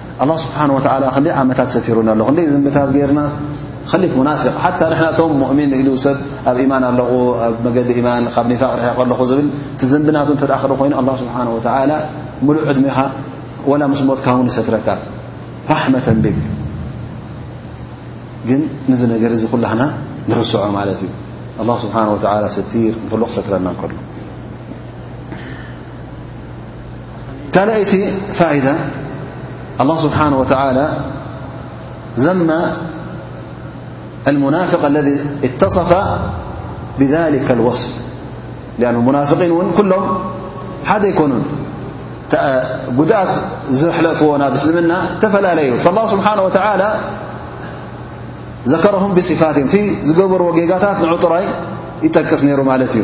اله 0.23 0.35
ስብሓه 0.43 0.67
ክ 0.83 0.85
ዓመታት 1.41 1.69
ሰሩ 1.75 1.97
ኣ 2.11 2.41
ዘንብታት 2.53 2.89
ርና 3.09 3.19
ት 3.91 4.01
ፊق 4.63 4.79
ቶ 5.17 5.23
ؤን 5.23 5.47
ሉ 5.87 5.95
ሰብ 6.03 6.17
ኣብ 6.49 6.57
ማን 6.71 6.83
ኣለኹ 6.89 7.09
መዲ 7.75 7.89
ማን 8.07 8.25
ብ 8.49 8.55
ፋቅ 8.63 8.69
ርሕق 8.81 8.97
ኣለኹ 9.05 9.19
ዝብል 9.31 9.47
ቲ 9.81 9.87
ዘንብና 9.93 10.17
ኮይኑ 10.81 10.93
لله 11.03 11.15
ስሓه 11.21 11.41
و 11.53 11.97
ምሉ 12.45 12.55
ዕድሜኻ 12.71 12.97
ላ 13.81 13.87
ምስሞጥካ 13.93 14.27
ሰረካ 14.59 14.89
ራመةን 15.73 16.17
ግን 18.49 18.61
ን 18.89 19.11
ነገር 19.13 19.31
ዚ 19.41 19.45
ኩና 19.53 19.65
ንርስዖ 20.29 20.61
ማ 20.77 20.79
እዩ 20.95 21.01
ل 21.67 21.69
ስሓه 21.83 22.01
ር 23.21 23.25
ክሰረና 23.35 23.67
ከሎ 23.81 23.93
ቲ 27.91 27.95
الله 29.81 29.97
سبحانه 29.97 30.37
وتعالى 30.39 30.89
زمى 32.17 32.59
المنافق 34.27 34.85
الذي 34.85 35.19
اتصف 35.43 36.19
بذلك 36.99 37.51
الوصف 37.51 37.89
لأنه 38.79 39.01
منافقين 39.01 39.57
ن 39.59 39.71
كلهم 39.77 40.17
حديكن 40.85 41.31
دات 42.99 43.29
زلقفنا 43.71 44.49
بسلمنا 44.49 45.01
تفلال 45.21 45.79
فالله 45.79 46.07
سبحانه 46.07 46.41
وتعالى 46.41 46.93
ذكرهم 48.67 49.13
بصفاتهم 49.13 49.67
في 49.67 49.97
بر 50.17 50.41
وجيقتات 50.41 50.97
نعري 50.99 51.45
يتكسنيرمالت 52.03 52.95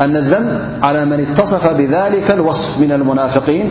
أن 0.00 0.16
الذن 0.16 0.68
على 0.82 1.04
من 1.04 1.26
اتصف 1.30 1.68
بذلك 1.74 2.30
الوصف 2.30 2.80
من 2.80 2.92
المنافقين 2.92 3.70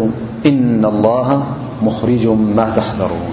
إن 0.45 0.86
الله 0.86 1.28
مخرج 1.82 2.28
ما 2.28 2.74
تحذرون 2.76 3.32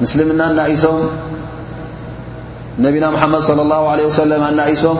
ምስልምና 0.00 0.42
እናእሶም 0.52 0.98
ነቢና 2.84 3.04
መሓመድ 3.14 3.42
صለ 3.48 3.58
ኣላه 3.64 3.92
ለ 3.98 4.00
ወሰለማ 4.08 4.44
እናእሶም 4.52 4.98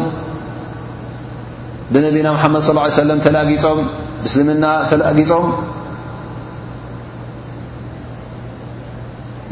ብነቢና 1.92 2.28
ሓመድ 2.42 2.62
ص 2.66 2.98
ለም 3.10 3.18
ተላጊ 3.26 3.48
ምስልምና 4.24 4.64
ተላጊፆም 4.90 5.46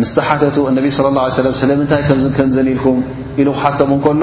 ምስተሓተቱ 0.00 0.56
እነቢ 0.70 0.86
ص 0.98 1.00
ላه 1.16 1.24
ሰለ 1.38 1.46
ስለምንታይ 1.62 2.02
ከከምዘኒ 2.08 2.66
ኢልኩም 2.74 2.98
ኢሉ 3.40 3.48
ኩሓቶም 3.56 3.90
ንከሎ 3.96 4.22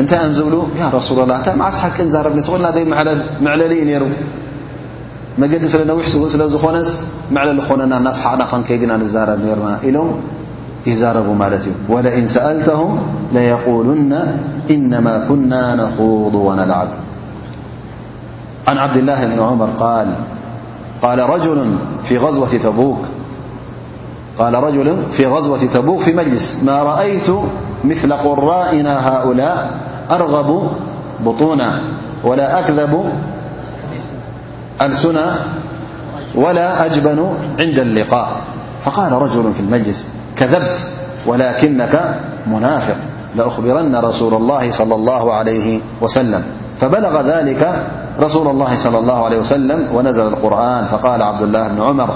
እንታይ 0.00 0.20
ኦም 0.26 0.32
ዝብሉ 0.38 0.54
ያ 0.80 0.84
ረሱላ 0.98 1.18
ላ 1.30 1.32
እንታይ 1.40 1.54
መዓዝ 1.62 1.74
ሓቂ 1.82 1.96
እንዛረብነስኮልናዘመዕለሊ 2.08 3.72
እዩ 3.84 3.86
ነይሩ 3.90 4.04
መገዲ 5.42 5.64
ስለ 5.72 5.80
ነዊሕ 5.90 6.04
ስለ 6.34 6.42
ዝኾነስ 6.52 6.90
علخننا 7.36 7.98
ناس 7.98 8.26
ن 8.36 8.62
كيدنا 8.68 8.96
نزار 8.96 9.28
رنا 9.38 9.78
إلم 9.84 10.14
إزار 10.88 11.20
بمالت 11.26 11.66
ولئن 11.88 12.26
سألتهم 12.26 12.98
ليقولن 13.32 14.38
إنما 14.70 15.24
كنا 15.28 15.74
نخوض 15.76 16.34
ونلعب 16.34 16.88
عن 18.68 18.78
عبد 18.78 18.96
الله 18.96 19.26
بن 19.26 19.38
عمر 19.42 19.68
قالقال 19.78 21.18
رجل 21.30 21.64
في 22.04 22.18
غزوة 25.26 25.58
تبوك 25.74 26.00
في 26.00 26.14
مجلس 26.16 26.56
ما 26.66 26.82
رأيت 26.82 27.26
مثل 27.84 28.12
قرائنا 28.12 29.08
هؤلاء 29.08 29.70
أرغب 30.10 30.68
بطونا 31.26 31.80
ولا 32.24 32.58
أكذب 32.60 33.12
ألسنا 34.82 35.36
ولا 36.34 36.86
أجبن 36.86 37.26
عند 37.58 37.78
اللقاء 37.78 38.30
فقال 38.82 39.12
رجل 39.12 39.52
في 39.52 39.60
المجلس 39.60 40.08
كذبت 40.36 40.88
ولكنك 41.26 42.20
منافق 42.46 42.96
لأخبرن 43.36 43.96
رسول 43.96 44.34
الله 44.34 44.70
صلى 44.70 44.94
الله 44.94 45.32
عليه 45.34 45.80
وسلم 46.00 46.42
فبلغ 46.80 47.20
ذلك 47.38 47.86
رسول 48.20 48.48
الله 48.48 48.76
صلى 48.76 48.98
الله 48.98 49.24
عليه 49.24 49.38
وسلم 49.38 49.86
ونزل 49.94 50.26
القرآن 50.26 50.84
فقال 50.84 51.22
عبد 51.22 51.42
الله 51.42 51.68
بن 51.68 51.80
عمر 51.82 52.08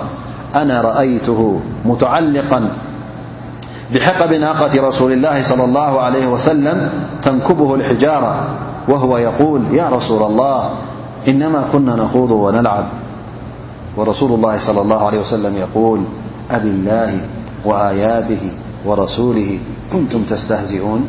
أنا 0.55 0.81
رأيته 0.81 1.61
متعلقا 1.85 2.69
بحقب 3.95 4.33
ناقة 4.33 4.87
رسول 4.87 5.13
الله 5.13 5.43
صلى 5.43 5.65
الله 5.65 6.01
عليه 6.01 6.27
وسلم 6.27 6.91
تنكبه 7.23 7.75
الحجارة 7.75 8.35
وهو 8.89 9.19
يقول 9.19 9.63
يا 9.73 9.89
رسول 9.89 10.23
الله 10.23 10.71
إنما 11.29 11.63
كنا 11.73 11.97
نخوذ 11.97 12.33
ونلعب 12.33 12.85
ورسول 13.97 14.31
الله 14.33 14.59
صلى 14.59 14.81
الله 14.81 15.07
عليه 15.07 15.19
وسلم 15.19 15.57
يقول 15.57 16.01
أبالله 16.51 17.21
وآياته 17.65 18.51
ورسوله 18.85 19.59
كنتم 19.93 20.23
تستهزئون 20.23 21.07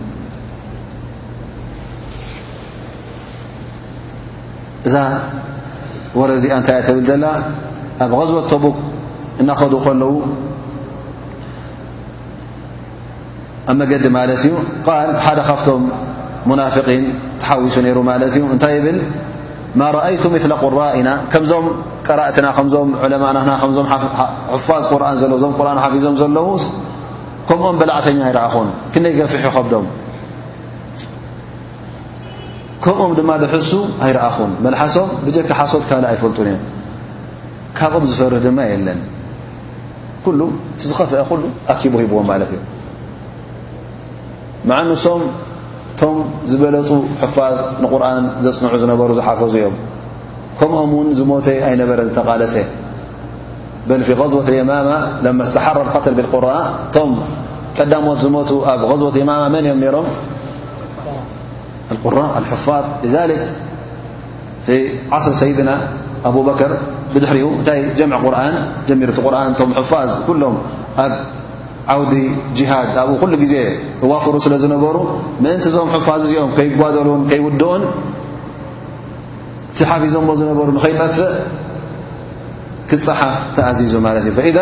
إذ 4.85 5.03
ورز 6.15 6.45
نت 6.45 6.69
أتبل 6.69 7.19
ل 7.21 7.25
أب 8.01 8.13
غزوة 8.13 8.47
طبك 8.47 8.73
أنخدو 9.41 9.93
لو 9.93 10.21
أمجد 13.69 14.07
ملت 14.13 14.41
ي 14.45 14.51
قال 14.87 15.07
حد 15.25 15.39
خفتم 15.39 15.81
منافقين 16.45 17.03
تحوس 17.41 17.77
نير 17.77 17.97
ملت 18.09 18.33
ي 18.39 18.41
نتي 18.55 18.79
بل 18.85 18.97
ما 19.75 19.87
رأيت 19.91 20.23
مثل 20.27 20.53
قرائنا 20.53 21.13
ቀራእትና 22.07 22.47
ከምዞም 22.57 22.89
ዕለማእናና 23.03 23.51
ከምዞም 23.61 23.87
ሕፋዝ 23.91 24.83
ቁርኣን 24.91 25.15
ዘለዉ 25.21 25.37
ዞም 25.43 25.53
ቁርኣን 25.59 25.77
ሓፊዞም 25.83 26.15
ዘለዉ 26.21 26.47
ከምኦም 27.47 27.77
በላዕተኛ 27.81 28.19
ኣይረኣኹን 28.29 28.67
ክነይ 28.93 29.13
ገፊሕ 29.19 29.43
ከምዶም 29.55 29.85
ከምኦም 32.83 33.11
ድማ 33.19 33.29
ድሕሱ 33.43 33.71
ኣይረኣኹን 34.05 34.51
መላሓሶም 34.65 35.09
ብጀካ 35.25 35.49
ሓሶት 35.59 35.83
ካልእ 35.89 36.09
ኣይፈልጡን 36.11 36.47
እዮም 36.51 36.63
ካብኦም 37.77 38.05
ዝፈርድ 38.09 38.35
ድማ 38.47 38.59
የለን 38.71 38.99
ኩሉ 40.25 40.39
ዝኸፍአ 40.89 41.21
ኩሉ 41.31 41.41
ኣኪቡ 41.73 41.93
ሂብዎም 42.03 42.25
ማለት 42.31 42.51
እዩ 42.57 42.61
መዓንሶም 44.69 45.23
እቶም 45.95 46.15
ዝበለፁ 46.51 46.89
ሕፋዝ 47.23 47.57
ንቁርን 47.83 48.17
ዘፅንዑ 48.45 48.77
ዝነበሩ 48.83 49.09
ዝሓፈዙ 49.19 49.53
እዮም 49.59 49.75
كمم 50.61 51.13
ن 51.13 51.19
مت 51.29 51.47
ينر 51.47 52.01
تقلس 52.15 52.55
بل 53.89 54.03
في 54.03 54.13
غزوة 54.13 54.47
اليمامة 54.49 55.21
لما 55.23 55.43
استحر 55.43 55.81
القتل 55.81 56.13
بالقراء 56.13 56.73
دمت 56.93 58.25
متو 58.25 58.57
غزوة 58.63 59.17
يمامة 59.17 59.61
من 59.61 59.79
مرم 59.83 60.03
راالحفاظ 62.05 62.83
لذلك 63.03 63.51
في 64.65 64.87
عصر 65.11 65.31
سيدنا 65.33 65.87
أبو 66.25 66.41
بكر 66.43 66.71
بر 67.15 67.21
ت 67.65 67.69
جمع 67.97 68.17
رآن 68.17 68.53
ير 68.89 69.11
رآن 69.25 69.55
حفاظ 69.55 70.09
كلم 70.27 70.57
عود 71.87 72.13
جهاد 72.57 72.87
بو 73.19 73.25
ل 73.27 73.33
وفر 74.03 74.33
سلنر 74.39 74.95
منت 75.41 75.65
م 75.67 75.87
حفاظ 75.93 76.21
م 76.47 76.49
كيدلن 76.57 77.31
يودؤن 77.31 77.81
ሓፊዞ 79.89 80.13
ዝነሩ 80.39 80.59
ኸይጠፍእ 80.83 81.31
ክፅሓፍ 82.89 83.35
ተኣዚዙ 83.57 83.93
እዩ 83.99 84.29
ذ 84.55 84.59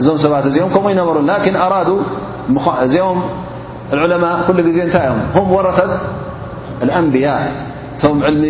እዞም 0.00 0.16
ሰባት 0.24 0.44
እዚኦም 0.50 0.70
ከምኡ 0.74 0.92
ይበሩ 1.00 1.16
ኣ 1.30 2.72
እዚኦ 2.86 3.06
ዜ 4.66 4.78
ታይ 4.96 5.06
ዮም 5.36 5.48
ረት 5.68 5.80
أንبያ 7.00 7.26
ቶም 8.00 8.16
ዕልኒ 8.28 8.46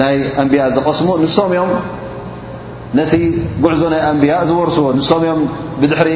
ናይ 0.00 0.14
ንያ 0.50 0.62
ዝቀስሙ 0.76 1.08
ንም 1.22 1.70
ም 2.96 3.04
ቲ 3.10 3.14
ጉዕዞ 3.64 3.82
ና 3.92 3.96
ንያ 4.22 4.30
ዝርስዎ 4.50 4.86
ንም 4.96 5.02
እም 5.34 5.40
ድሪ 5.92 6.08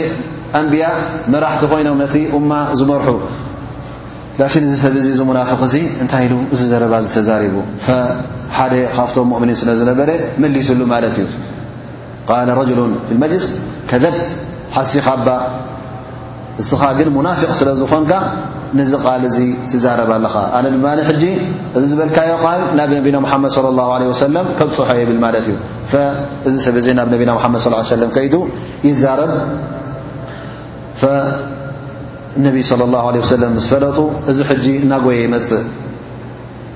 ንያ 0.70 0.85
መራሕቲ 1.33 1.62
ኮይኖም 1.72 2.01
ቲ 2.14 2.16
እማ 2.39 2.51
ዝመርሑ 2.79 3.09
እዚ 4.68 4.74
ሰብ 4.85 4.95
ዝናفق 5.18 5.62
እታይ 6.03 6.24
እዚ 6.55 6.61
ዘረባ 6.72 6.95
رቡ 7.45 7.55
ሓደ 8.57 8.74
ካብቶም 8.96 9.26
ሙእምኒን 9.32 9.57
ስለዝነበረ 9.62 10.11
መሊሱሉ 10.42 10.80
ማለት 10.92 11.16
እዩ 11.22 11.26
ቃል 12.28 12.48
ረጅሉ 12.59 12.80
ፊ 13.09 13.18
መጅሊስ 13.22 13.44
ከደብት 13.90 14.28
ሓሲኻ 14.76 15.07
ኣባ 15.18 15.28
እስኻ 16.62 16.82
ግን 16.98 17.09
ሙናፊቅ 17.16 17.50
ስለ 17.61 17.68
ዝኾንካ 17.80 18.12
ንዚ 18.78 18.92
ቃል 19.04 19.22
እዚ 19.30 19.38
ትዛረብ 19.72 20.11
ኣለኻ 20.16 20.34
ኣነ 20.59 20.64
ድማ 20.74 20.86
ሕጂ 21.09 21.24
እዚ 21.76 21.84
ዝበልካዮ 21.92 22.30
ቃል 22.44 22.61
ናብ 22.78 22.90
ነቢና 22.98 23.16
ሓመድ 23.32 23.52
ለ 23.78 23.80
ه 23.90 23.94
ለ 24.02 24.14
ሰለም 24.24 24.46
ከብፅሖ 24.59 24.90
ይብል 25.00 25.18
ማለት 25.26 25.46
እዩ 25.52 25.57
እዚ 26.48 26.54
ሰብ 26.66 26.76
እዚ 26.82 26.86
ናብ 27.00 27.09
ነቢና 27.14 27.30
ሓመድ 27.44 27.61
ص 27.90 27.96
ለም 28.02 28.11
ከይዱ 28.16 28.34
ይዛረብ 28.88 29.32
ነቢይ 32.46 32.62
صለ 32.70 32.80
ላه 32.94 33.04
ه 33.16 33.28
ሰለም 33.34 33.52
ስ 33.66 33.68
ፈለጡ 33.74 33.98
እዚ 34.30 34.38
ሕጂ 34.50 34.66
ናጎየ 34.92 35.18
ይመፅእ 35.26 35.64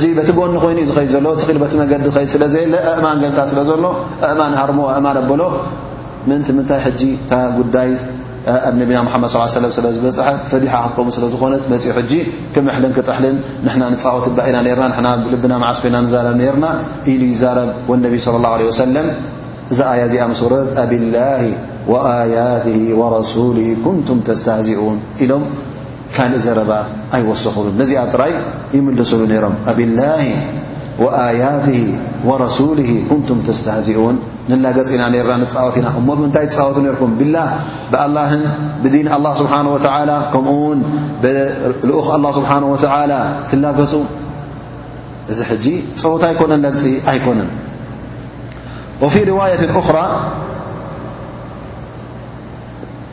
ጂ 0.00 0.06
በቲ 0.16 0.28
ጎኒ 0.38 0.52
ኮይኑ 0.62 0.76
ዩ 0.82 0.84
ዝኸ 0.88 0.98
ዘሎ 1.12 1.26
ትኽል 1.42 1.56
በቲ 1.62 1.72
መገዲ 1.82 2.04
ኸድ 2.16 2.28
ስለዘየለ 2.34 2.74
ኣእማን 2.90 3.16
ልካ 3.22 3.38
ስለ 3.50 3.60
ዘሎ 3.68 3.84
ኣእማ 4.28 4.42
ሃርሞ 4.58 4.80
ኣእማ 4.94 5.06
ኣበሎ 5.20 5.42
ምን 6.30 6.40
ምታይ 6.58 6.84
ጂ 7.00 7.02
ታ 7.30 7.40
ጉዳይ 7.58 7.90
ኣብ 8.68 8.74
ነቢና 8.80 8.98
ደ 9.24 9.26
ص 9.32 9.34
ስለ 9.54 9.86
ዝበፅ 9.96 10.18
ፈዲሓ 10.50 10.74
ክከሙ 10.90 11.08
ስለዝኾነ 11.16 11.52
መፅኡ 11.72 11.96
ጂ 12.10 12.12
ክመልን 12.54 12.92
ክጥልን 12.96 13.36
ና 13.80 13.90
ፃወት 14.04 14.26
ባኢና 14.38 14.56
ና 15.06 15.12
ልብና 15.32 15.52
ዓስ 15.70 15.80
ና 15.96 16.04
ዛረ 16.14 16.28
ርና 16.54 16.66
ኢሉ 17.14 17.22
ዛረብ 17.42 17.68
ነቢ 18.06 18.14
صለ 18.26 18.34
الله 18.40 18.52
عه 18.54 18.60
ሰለም 18.82 19.06
እዛ 19.72 19.80
ኣያ 19.94 20.02
እዚኣ 20.10 20.24
ስ 20.40 20.42
ወረ 20.46 20.54
ኣብላ 20.84 21.16
وኣያት 21.92 22.66
ورሱሊ 23.00 23.58
ንቱም 23.96 24.18
ተስተሃዚኡን 24.30 24.96
ሎ 25.32 25.34
ካንእ 26.16 26.40
ዘረባ 26.44 26.72
ኣይወሰኽሉ 27.16 27.66
ነዚኣ 27.80 28.00
ጥራይ 28.14 28.32
ይምልሱሉ 28.76 29.20
ነይሮም 29.32 29.54
ኣብላه 29.72 30.22
وኣያት 31.02 31.66
ወረሱሊ 32.28 32.78
ኩንቱም 33.10 33.38
ተስተሃዚኡን 33.46 34.16
ንናገፅ 34.50 34.88
ኢና 34.94 35.02
ርና 35.26 35.34
ንፃወት 35.42 35.74
ኢና 35.80 35.86
እሞ 36.00 36.06
ብምንታይ 36.18 36.44
ትፃወቱ 36.50 36.76
ነርኩም 36.86 37.10
ብላ 37.20 37.36
ብኣላህን 37.92 38.42
ብዲን 38.82 39.06
ኣه 39.16 39.30
ስብሓه 39.40 39.66
ከምኡ 40.32 40.48
ውን 40.66 40.78
ልኡኽ 41.88 42.06
ኣ 42.14 42.16
ስብሓንه 42.38 42.66
ትላገፁ 43.50 43.92
እዚ 45.32 45.38
ሕጂ 45.50 45.66
ፀወታ 46.02 46.22
ኣይኮነን 46.30 46.62
ግፅ 46.74 46.84
ኣይኮነን 47.12 47.48
ፊ 49.14 49.16
ርዋያት 49.32 49.62
ራ 49.98 49.98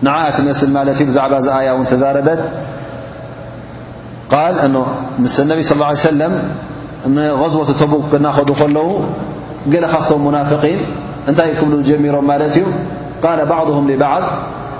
ንዓ 0.07 0.15
ትመስል 0.35 0.69
ማለት 0.77 0.97
እዩ 1.01 1.05
ብዛዕባ 1.09 1.33
እዚ 1.41 1.47
ኣያ 1.59 1.69
እውን 1.75 1.87
ተዛረበት 1.91 2.41
الأمثل 4.33 5.43
النبي 5.43 5.63
صلى 5.63 5.75
الله 5.75 5.85
عليه 5.85 5.97
سلم 5.97 6.51
غزوة 7.17 7.65
تبوك 7.65 8.13
نخل 8.13 9.05
لخفتهم 9.67 10.27
منافقين 10.27 10.77
أنتمرالت 11.29 12.65
قال 13.23 13.45
بعضهم 13.45 13.91
لبعض 13.91 14.23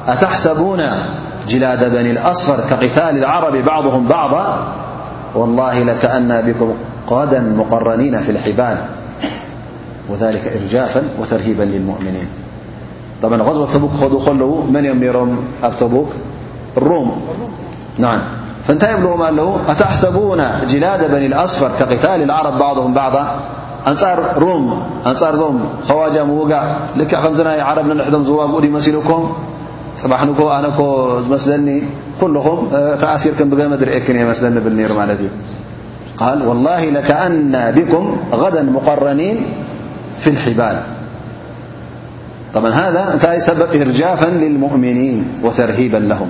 أتحسبون 0.07 0.81
جلاد 1.47 1.95
بني 1.95 2.11
الأصفر 2.11 2.59
كقتال 2.69 3.17
العرب 3.17 3.55
بعضهم 3.55 4.07
بعضا 4.07 4.67
والله 5.35 5.79
لكأنا 5.83 6.41
بكم 6.41 6.73
غدى 7.09 7.39
مقرنين 7.39 8.19
في 8.19 8.31
الحبال 8.31 8.77
وذلك 10.09 10.59
إرجافا 10.61 11.03
وترهيبا 11.21 11.63
للمؤمنين 11.63 12.27
بعاغزوة 13.23 13.67
تبو 13.73 14.19
خل 14.19 14.63
من 14.71 14.85
يمرم 14.85 15.37
تبوك 15.79 16.09
الرومنعم 16.77 18.21
نتي 18.69 18.95
بلغم 19.01 19.23
اله 19.23 19.57
أتحسبون 19.67 20.41
جلاد 20.69 21.11
بني 21.11 21.25
الأسفر 21.25 21.71
كقتال 21.79 22.23
العرب 22.23 22.57
بعضهم 22.59 22.93
بعض 22.93 23.15
أ 23.15 23.39
خواج 25.87 26.19
و 26.19 26.47
لك 26.97 27.13
ي 27.13 27.61
عرب 27.61 27.85
نن 27.87 28.23
زوق 28.23 28.45
مسلكم 28.65 29.33
بحنك 30.05 30.39
نك 30.65 30.79
سلن 31.39 31.81
كلم 32.21 32.43
تأثير 33.01 33.33
بمركن 33.39 34.15
ل 34.15 34.55
نبر 34.57 34.71
ال 36.21 36.41
والله 36.49 36.81
لكأن 36.95 37.71
بكم 37.75 38.03
غد 38.33 38.55
مقرنين 38.75 39.37
في 40.21 40.29
الحبال 40.29 40.77
بعهذا 42.55 43.03
إرجافا 43.85 44.25
للمؤمنين 44.43 45.17
وترهيبا 45.43 45.97
لهم 45.97 46.29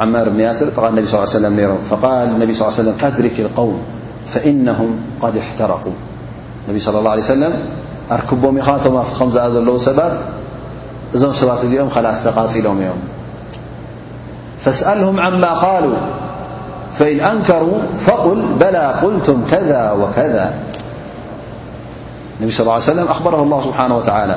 عمار 0.00 0.28
بن 0.28 0.40
ياسر 0.40 0.70
ق 0.70 0.90
نبي 0.94 1.04
صلى 1.06 1.18
ا 1.18 1.20
عليه 1.20 1.32
سلم 1.32 1.60
نرم 1.60 1.78
فقال 1.90 2.28
انبي 2.42 2.54
صلى 2.54 2.66
ال 2.68 2.72
ع 2.72 2.72
يه 2.72 2.80
وسلم 2.82 2.96
أدرك 3.04 3.40
القوم 3.40 3.78
فإنهم 4.28 4.90
قد 5.22 5.36
احترقوا 5.36 5.96
انبي 6.68 6.78
صلىالله 6.80 7.10
عليه 7.10 7.22
و 7.22 7.26
سلم 7.26 7.52
أركبم 8.12 8.62
خا 8.62 8.76
فخم 8.78 9.30
زأ 9.30 9.48
لو 9.48 9.78
سبت 9.78 10.12
م 11.14 11.32
سبت 11.32 11.60
ኦم 11.80 11.88
خلصتقالم 11.88 12.78
يم 12.86 12.98
فاسألهم 14.64 15.20
عما 15.20 15.52
قالوا 15.66 15.98
فإن 16.98 17.20
أنكروا 17.20 17.78
فقل 18.06 18.40
بلا 18.60 18.86
قلتم 19.00 19.38
كذا 19.50 19.82
وكذا 20.00 20.46
انبي 22.40 22.52
صلى 22.52 22.62
الله 22.64 22.74
عليه 22.78 22.90
سلم 22.94 23.06
أخبره 23.14 23.40
الله 23.42 23.58
سبحانه 23.68 23.96
وتعالى 23.98 24.36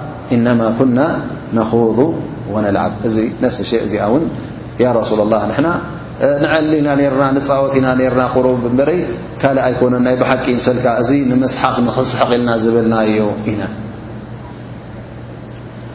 إن 0.33 0.75
كና 0.79 0.99
نخض 1.53 1.97
وነلዓብ 2.53 2.91
እዚ 3.07 3.17
ነፍሲ 3.43 3.57
ሸ 3.71 3.71
እዚኣ 3.85 4.03
እውን 4.11 4.23
رሱل 4.99 5.19
الላ 5.25 5.35
ንና 5.51 5.67
ንዓሊ 6.43 6.71
ና 6.87 6.89
ና 6.99 7.21
ንፃወት 7.37 7.73
ኢና 7.79 7.87
ርና 8.13 8.21
قሩብ 8.35 8.63
በር 8.77 8.89
ካልእ 9.41 9.63
ኣይኮነ 9.67 9.93
ናይ 10.07 10.15
ብሓቂ 10.21 10.45
ምሰልካ 10.57 10.85
እዚ 11.01 11.09
ንምስሓኽ 11.29 11.75
ንኽስሕቂልና 11.87 12.49
ዝብልና 12.63 12.95
እዩ 13.09 13.21
ኢና 13.51 13.61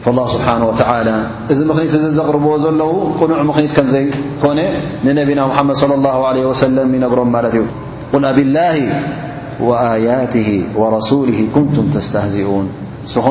فالله 0.03 0.25
ስብሓه 0.35 0.55
و 0.69 0.71
እዚ 1.51 1.59
ምኽኒት 1.69 1.93
ዘቕርብ 2.17 2.45
ዘለዉ 2.63 2.91
ቅኑዕ 3.19 3.39
ምኽኒት 3.49 3.71
ከም 3.77 3.87
ዘይኮነ 3.95 4.59
ንነቢና 5.05 5.39
መድ 5.69 5.75
صى 5.81 5.85
الله 5.99 6.17
عله 6.29 6.39
وሰለም 6.51 6.89
ይነግሮም 6.97 7.29
ማለት 7.35 7.53
እዩ 7.59 7.63
قል 8.13 8.23
ኣብالላه 8.31 8.77
وኣيت 9.67 10.35
وረسل 10.81 11.29
ንቱም 11.55 11.85
ተስተዚኡን 11.95 12.65
ንስኹ 13.05 13.25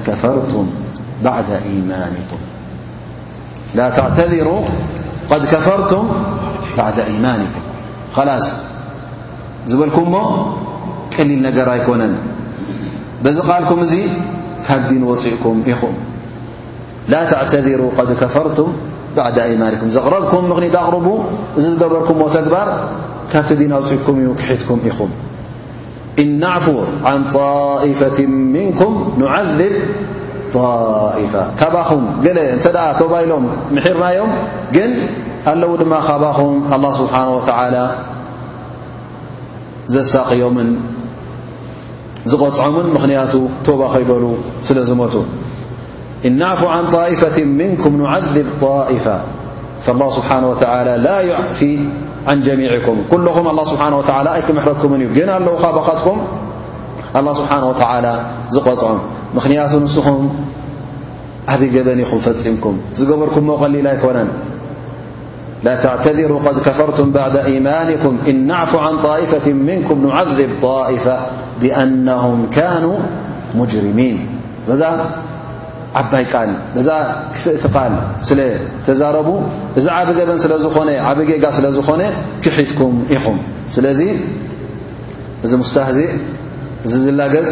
ከፈርቱም 5.50 6.06
ባዕ 6.78 6.98
إيማንኩም 7.10 7.64
ላስ 8.28 8.46
ዝበልኩም 9.70 10.06
ሞ 10.14 10.16
ቀሊል 11.16 11.40
ነገር 11.48 11.66
ኣይኮነን 11.74 12.14
በዚ 13.22 13.36
ቃልኩም 13.48 13.80
እዙ 13.86 13.94
ካብ 14.66 14.82
ዲን 14.90 15.02
ወፅእኩም 15.10 15.56
ኢኹም 15.72 15.96
ላ 17.12 17.16
ተዕተذሩ 17.30 17.82
قድ 17.98 18.08
ከፈርቱም 18.20 18.70
ባዕ 19.16 19.36
ኣማኒኩም 19.52 19.88
ዘቕረብኩም 19.96 20.44
ምኽኒ 20.50 20.66
ኣቕርቡ 20.80 21.08
እዚ 21.58 21.64
ዝገበርኩምዎ 21.72 22.26
ተግባር 22.36 22.68
ካብቲ 23.32 23.50
ዲን 23.60 23.72
ኣውፅኡኩም 23.78 24.16
እዩ 24.22 24.30
ክሒትኩም 24.40 24.80
ኢኹም 24.90 25.10
እ 26.22 26.24
ናዕፉ 26.42 26.66
عን 27.10 27.20
طኢፈة 27.36 28.18
ምንኩም 28.56 28.92
ንዓذብ 29.22 29.74
طኢፋ 30.56 31.34
ካባኹም 31.60 32.04
ገለ 32.26 32.38
እንተ 32.56 32.66
ኣ 32.88 32.88
ቶባ 33.00 33.12
ኢሎም 33.26 33.44
ምሒርናዮም 33.76 34.32
ግን 34.76 34.90
ኣለዉ 35.52 35.72
ድማ 35.84 35.92
ካባኹም 36.08 36.52
ኣله 36.74 36.90
ስብሓንه 37.00 37.32
و 37.36 37.88
ዘሳقዮምን 39.94 40.70
ዝغፅዖምን 42.30 42.86
ምኽንያቱ 42.94 43.34
ቶባ 43.66 43.80
ኸይበሉ 43.94 44.24
ስለዝመቱ 44.68 45.14
إن 46.26 46.38
نعفو 46.38 46.66
عن 46.66 46.84
ائفة 46.94 47.44
منكم 47.44 48.02
نعذب 48.02 48.64
ائفة 48.64 49.20
فالله 49.82 50.10
سبحانه 50.10 50.50
وتعالى 50.50 51.02
لا 51.02 51.20
يعفي 51.20 51.78
عن 52.26 52.42
جميعكم 52.42 52.96
كلم 53.10 53.28
الله 53.50 53.64
سبحانه 53.64 53.98
وتعالى 53.98 54.34
أي 54.34 54.42
كمحركمن 54.42 55.00
ي 55.00 55.12
جنا 55.20 55.38
لو 55.38 55.56
خبقتكم 55.56 56.20
الله 57.16 57.34
سبحانه 57.34 57.68
وتعالى 57.70 58.20
زقعم 58.50 58.98
مخنيت 59.34 59.74
نسم 59.74 60.28
أب 61.48 61.62
جبنخم 61.62 62.18
فمكم 62.18 62.76
زجبركم 62.94 63.46
مقليل 63.48 63.86
يكن 63.86 64.26
لا 65.64 65.74
تعتذروا 65.80 66.40
قد 66.46 66.58
كفرتم 66.58 67.10
بعد 67.10 67.36
إيمانكم 67.36 68.18
إن 68.28 68.46
نعفو 68.46 68.78
عن 68.78 68.98
طائفة 69.02 69.52
منكم 69.52 70.06
نعذب 70.06 70.48
طائفة 70.62 71.18
بأنهم 71.60 72.46
كانوا 72.52 72.96
مجرمين 73.54 74.26
ዓባይ 76.00 76.24
ቃል 76.32 76.50
በዛ 76.74 76.88
ክፍእቲ 77.34 77.62
ቓል 77.74 77.94
ስለተዛረቡ 78.28 79.28
እዚ 79.78 79.86
ዓብ 79.98 80.08
ገበን 80.18 80.38
ስለዝኾነ 80.44 80.90
ዓብ 81.10 81.18
ጌጋ 81.30 81.44
ስለዝኾነ 81.58 82.02
ክሒትኩም 82.44 82.96
ኢኹም 83.16 83.38
ስለዚ 83.76 84.00
እዚ 85.46 85.52
ሙስታህዚእ 85.62 86.12
እዚ 86.86 86.92
ዝላገፅ 87.06 87.48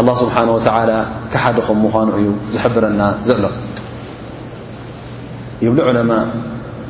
ኣላ 0.00 0.08
ስብሓን 0.22 0.48
ወተላ 0.54 0.92
ክሓደኹም 1.32 1.78
ምኳኑ 1.86 2.08
እዩ 2.20 2.28
ዝሕብረና 2.54 3.02
ዘሎ 3.28 3.44
ይብሉ 5.64 5.78
ዕለማ 5.90 6.12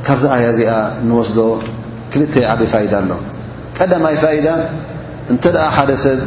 ካብዛኣያ 0.07 0.47
እዚኣ 0.55 0.73
ንወስዶ 1.09 1.39
ክልተይ 2.13 2.45
ዓበይ 2.53 2.69
ፋይዳ 2.73 2.93
ኣሎ 3.03 3.11
ቀዳማይ 3.79 4.17
ፋይዳ 4.23 4.49
እንተ 5.33 5.45
ደኣ 5.55 5.67
ሓደ 5.77 5.91
ሰብ 6.05 6.19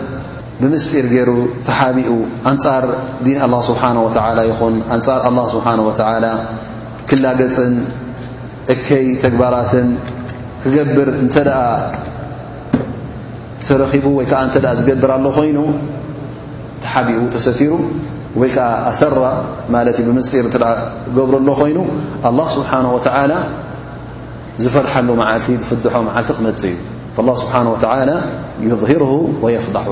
ብምስጢር 0.62 1.05
ገይሩ 1.14 1.32
ተሓቢኡ 1.68 2.12
ኣንፃር 2.51 2.86
ዲን 3.26 3.38
ኣلله 3.45 3.60
ስብሓه 3.70 3.93
و 4.05 4.45
ይኹን 4.49 4.76
ንፃር 4.99 5.22
له 5.38 5.43
ስሓه 5.53 5.78
و 5.88 5.91
ክላገፅን 7.10 7.74
እከይ 8.74 9.05
ተግባራትን 9.24 9.89
ክገብር 10.62 11.10
እተ 11.26 11.36
ተረኺቡ 13.68 14.05
ወይ 14.18 14.26
ዓ 14.39 14.41
ዝገብርሎ 14.80 15.26
ኮይኑ 15.38 15.58
ተሓቢኡ 16.84 17.20
ተሰቲሩ 17.36 17.72
ወይ 18.41 18.49
ከዓ 18.55 18.68
ኣሰራ 18.89 19.16
ማለት 19.76 19.97
ብምስጢር 20.08 20.45
ገብሩ 21.18 21.34
ሎ 21.49 21.51
ኮይኑ 21.62 21.78
الله 22.30 22.45
ስብሓه 22.55 22.86
و 22.95 22.97
ዝፈድሐሉ 24.64 25.08
ዓልቲ 25.32 25.47
ዝፍድሖ 25.68 25.95
ዓልቲ 26.18 26.30
ክመፅእ 26.38 26.76
እዩ 26.78 27.22
اله 27.22 27.34
ስብሓه 27.41 27.66
و 28.64 28.66
يظር 28.66 29.03
ويፍضح 29.43 29.86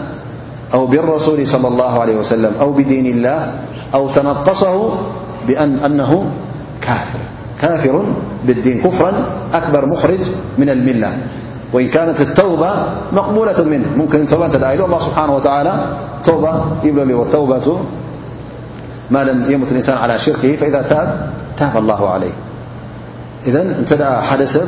أو 0.75 0.83
بالرسول 0.93 1.39
صلى 1.55 1.69
الله 1.73 1.93
عليه 2.03 2.17
وسلم 2.23 2.53
أو 2.61 2.69
دين 2.93 3.07
الله 3.15 3.39
أو 3.95 4.09
تنقصه 4.09 4.91
بأنه 5.47 6.25
كافر 7.61 8.03
بالدين 8.47 8.81
كفرا 8.83 9.13
أكبر 9.55 9.87
مخرج 9.87 10.21
من 10.59 10.71
الملة 10.71 11.19
وإن 11.73 11.89
كانت 11.89 12.21
التوبة 12.21 12.73
مقبولة 13.13 13.65
منه 13.65 13.85
ممكنتأالله 13.97 14.99
سبحانه 14.99 15.35
وتعالى 15.37 15.75
تب 16.25 16.47
بلوالتوبة 16.85 17.79
ما 19.11 19.25
لم 19.25 19.51
يمت 19.51 19.71
الإنسان 19.73 19.99
على 19.99 20.19
شركه 20.19 20.57
فإذا 20.57 20.83
تاب 20.83 21.31
تاب 21.57 21.77
الله 21.77 22.09
عليه 22.11 22.33
إذن 23.47 23.75
انتدأ 23.79 24.21
حدس 24.21 24.63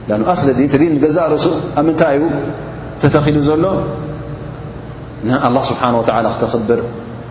لأ 0.08 0.14
أ 0.32 1.08
ዛ 1.16 1.18
رس 1.32 1.44
ምنታይ 1.86 2.16
ተخد 3.02 3.36
ዘሎ 3.50 3.64
الله 5.48 5.62
سبحانه 5.70 5.96
وعلى 6.06 6.28
تبر 6.42 6.78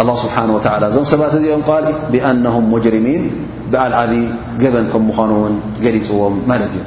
الله 0.00 0.16
سبحانه 0.16 0.52
وتعالى 0.54 0.86
م 0.92 1.04
سبت 1.12 1.34
م 1.40 1.64
ال 1.80 1.86
بأنهم 2.12 2.64
مجرمين 2.74 3.22
بعلعب 3.72 4.12
جبن 4.62 4.84
ك 4.92 4.94
من 4.96 5.30
و 5.42 5.46
جلዎم 5.84 6.32
مل 6.52 6.62
ي 6.76 6.80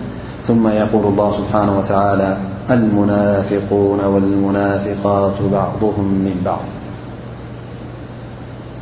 ثم 0.47 0.63
يقول 0.81 1.03
الله 1.11 1.29
سبحانه 1.39 1.73
وتعالى 1.79 2.29
المنافقون 2.77 3.99
والمنافقات 4.11 5.37
بعضهم 5.57 6.07
من 6.25 6.35
بعض 6.45 6.65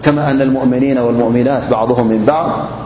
كما 0.06 0.24
أن 0.32 0.40
المؤمني 0.48 0.90
والؤمنت 1.06 1.64
بعضه 1.72 1.98
من 2.14 2.20
بع 2.32 2.40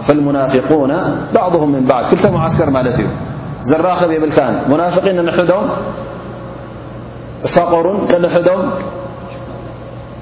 فالمناون 0.07 0.93
بعضهم 1.39 1.67
من 1.75 1.83
بعض 1.91 2.03
كل 2.11 2.25
معسكر 2.37 2.67
ي 3.73 3.75
راب 3.87 4.11
يبلك 4.17 4.39
منافقين 4.73 5.15
ننم 5.21 5.33
قر 7.73 7.85
ننم 8.11 8.61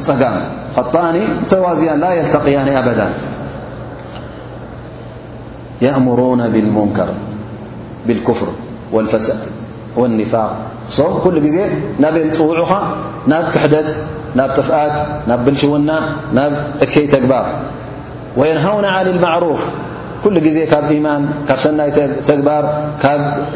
خطن 0.00 1.14
توز 1.48 1.82
لا 1.84 2.10
يلتقين 2.10 2.68
أ 2.68 3.08
يأمرون 5.82 6.48
بالمنكر 6.52 7.08
بالكفر 8.06 8.48
والفس 8.92 9.38
والناق 9.96 10.56
كل 11.24 11.36
نبوع 12.00 12.68
ن 13.28 13.32
كدت 13.54 13.90
ن 14.38 14.40
طف 14.56 14.68
ن 15.28 15.30
لشون 15.46 15.90
ن 16.34 16.38
كي 16.92 17.06
تجبر 17.06 17.44
وينهون 18.38 18.84
ع 18.84 18.96
لمعرف 19.02 19.60
كل 20.24 20.34
إيمان 20.90 21.28
سني 21.64 21.90
جبر 22.28 22.64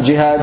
جهاد 0.07 0.43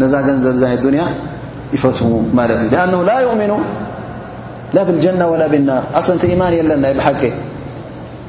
ا 0.00 1.12
يفت 1.72 2.02
لأنه 2.72 3.02
لا 3.04 3.18
يؤمن 3.18 3.52
لا 4.74 4.82
بالجنة 4.82 5.26
ولا 5.28 5.46
بالنار 5.46 5.82
إيمان 6.24 7.32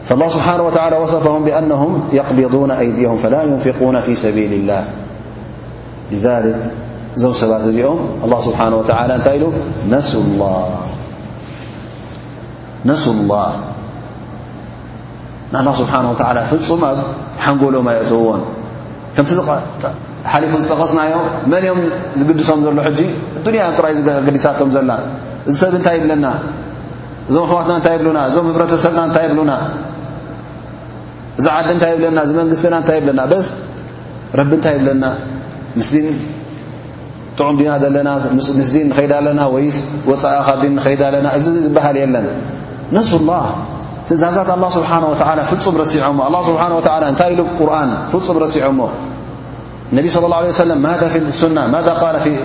فالله 0.06 0.28
سبحانه 0.28 0.64
وتعلى 0.64 0.98
وصفهم 0.98 1.44
بأنهم 1.46 2.04
يقبضون 2.14 2.72
أيديهم 2.72 3.18
فلا 3.18 3.44
ينفقون 3.44 4.02
في 4.02 4.16
سبيل 4.16 4.54
الله 4.54 4.84
لذلك 6.12 6.56
م 7.18 7.32
ت 7.32 7.44
م 7.44 7.98
الله 8.26 8.40
سبانه 8.48 8.76
وتعلى 8.80 9.16
ل 9.24 9.44
نس 9.96 10.12
الله 13.16 13.48
الله 15.56 15.74
سبانه 15.84 16.10
وتعلى 16.12 16.42
نجل 17.60 17.76
يت 19.18 19.94
ሓሊፉ 20.32 20.52
ዝጠቐስናዮ 20.64 21.14
መን 21.52 21.64
እኦም 21.70 21.80
ዝግድሶም 22.20 22.60
ዘሎ 22.66 22.76
ሕጂ 22.88 23.00
ዱንያ 23.46 23.62
ብ 23.70 23.72
ጥራይ 23.80 23.94
ገዲሳቶም 24.28 24.70
ዘሎ 24.76 24.92
እዚ 25.50 25.56
ሰብ 25.62 25.74
እንታይ 25.80 25.96
ይብለና 26.00 26.26
እዞም 27.30 27.42
ኣሕዋትና 27.48 27.74
እንታይ 27.80 27.94
ይብሉና 27.96 28.20
እዞም 28.30 28.46
ህብረተሰብና 28.52 29.00
እንታይ 29.08 29.24
ይብሉና 29.28 29.52
እዚ 31.40 31.46
ዓዲ 31.58 31.70
እንታይ 31.76 31.92
ይብለና 31.94 32.18
እዚ 32.26 32.32
መንግስትና 32.42 32.76
እንታይ 32.82 32.98
ይብለና 33.00 33.22
በስ 33.32 33.48
ረቢ 34.40 34.52
እንታይ 34.58 34.74
ይብለና 34.78 35.06
ምስን 35.80 36.06
ጥዑም 37.38 37.56
ድና 37.60 37.72
ዘለና 37.84 38.10
ምስ 38.38 38.48
ድን 38.74 38.88
ንኸይድ 38.92 39.12
ኣለና 39.20 39.42
ወይስ 39.56 39.78
ወፅእ 40.10 40.36
ኻብ 40.48 40.60
ን 40.70 40.74
ንኸይድ 40.80 41.02
ኣለና 41.08 41.28
እዚ 41.40 41.46
ዝበሃል 41.66 41.96
የለን 42.04 42.28
ነሱ 42.98 43.12
ላ 43.30 43.40
ትእዛዛት 44.08 44.50
ኣ 44.56 44.68
ስብሓ 44.78 44.92
ወላ 45.12 45.40
ፍፁም 45.52 45.76
ረሲዖሞ 45.84 46.18
ኣ 46.28 46.30
ስብሓ 46.50 46.64
እንታይ 47.12 47.30
ኢሉ 47.36 47.42
ቁርን 47.60 47.92
ፍፁም 48.14 48.38
ረሲዖሞ 48.46 48.80
النبي 49.94 50.10
صل 50.10 50.26
لله 50.26 50.36
عله 50.38 50.50
وسلم 50.50 50.78
ماا 50.82 50.92
ي 51.16 51.22
اسنةماذا 51.30 52.12
ال 52.26 52.36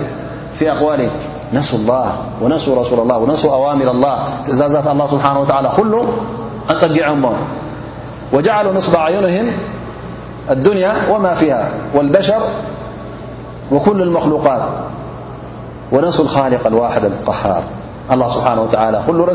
في 0.59 0.71
أقواله 0.73 1.11
نسو 1.53 1.77
الله 1.77 2.09
ونو 2.43 2.55
رسول 2.81 2.99
الله 3.05 3.17
ن 3.27 3.33
أوامر 3.59 3.89
اللهسزازات 3.97 4.87
الله 4.93 5.07
سبحانهوتعالىل 5.15 5.71
ع 6.69 6.75
وجعلو 8.35 8.71
نصب 8.79 8.95
أعينهم 9.03 9.47
الدنيا 10.55 10.93
وما 11.13 11.33
فيها 11.41 11.65
والبشر 11.97 12.43
وكل 13.75 13.99
المخلوقات 14.07 14.63
ونسو 15.95 16.23
الخالق 16.27 16.65
الواحد 16.73 17.03
لقهار 17.25 17.63
الله 18.13 18.29
سبحانه 18.37 18.63
وتعالى 18.67 18.99
ل 19.09 19.29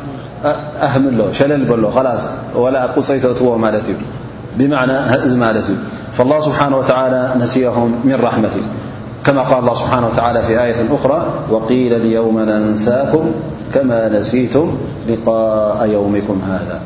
أهمل 0.83 1.29
شلل 1.35 1.67
له 1.83 2.01
لاص 2.01 2.29
ولا 2.55 2.83
قريت 2.87 3.41
و 3.41 3.57
ملت 3.57 3.89
ي 3.89 3.95
بمعنى 4.55 4.93
مالت 5.39 5.69
ي 5.69 5.75
فالله 6.13 6.39
سبحانه 6.39 6.77
وتعالى 6.77 7.33
نسيهم 7.39 7.99
من 8.03 8.15
رحمت 8.23 8.51
كما 9.25 9.41
قال 9.41 9.59
الله 9.59 9.75
سبحانه 9.75 10.07
وتعالى 10.07 10.43
في 10.43 10.63
آية 10.63 10.85
أخرى 10.95 11.25
وقيل 11.51 11.93
اليوم 11.93 12.39
ننساكم 12.39 13.31
كما 13.73 14.09
نسيتم 14.09 14.77
لقاء 15.09 15.89
يومكم 15.93 16.41
هذا 16.47 16.79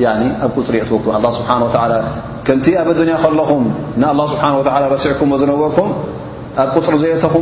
يعني 0.00 0.26
أ 0.44 0.48
ري 0.72 0.82
الله 1.16 1.32
سبحانه 1.32 1.64
وتعالى 1.64 2.04
كمت 2.44 2.68
أب 2.68 2.88
الدنيا 2.90 3.14
لم 3.30 3.70
نالله 3.96 4.26
سبحانه 4.26 4.58
وتعالى 4.58 4.94
رسعكم 4.94 5.32
وزنوركم 5.32 5.92
ኣብ 6.62 6.66
قፅر 6.74 6.94
ዘየተኹ 7.02 7.34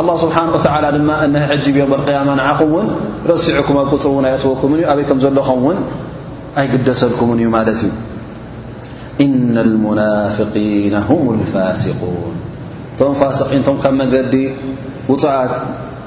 الله 0.00 0.16
سبحنه 0.24 0.52
وتعل 0.56 0.84
ድ 0.94 0.98
ن 1.34 1.36
حجب 1.48 1.74
يلقيم 1.82 2.28
نعኹ 2.40 2.60
وን 2.74 2.86
رሲعك 3.32 3.68
ኣብ 3.80 3.88
قፅر 3.92 4.10
ን 4.22 4.24
ኣيأትወكم 4.30 4.70
ኣይ 4.94 5.02
كም 5.08 5.18
ዘለኹም 5.24 5.58
وን 5.66 5.78
ኣይقደሰልكم 6.60 7.28
እ 7.32 7.38
እ 7.72 7.88
إن 9.26 9.54
المنافقين 9.66 10.94
هم 11.08 11.22
الفاسقون 11.36 12.34
ቶ 12.98 13.00
ፋق 13.20 13.38
ብ 13.80 13.86
መንዲ 14.00 14.34
و 15.10 15.12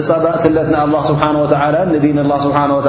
እፀባእ 0.00 0.36
ትለት 0.42 0.68
ንኣه 0.74 1.02
ስብሓه 1.08 1.28
ንዲን 1.94 2.18
ላ 2.30 2.34
ስብሓه 2.46 2.64
و 2.78 2.80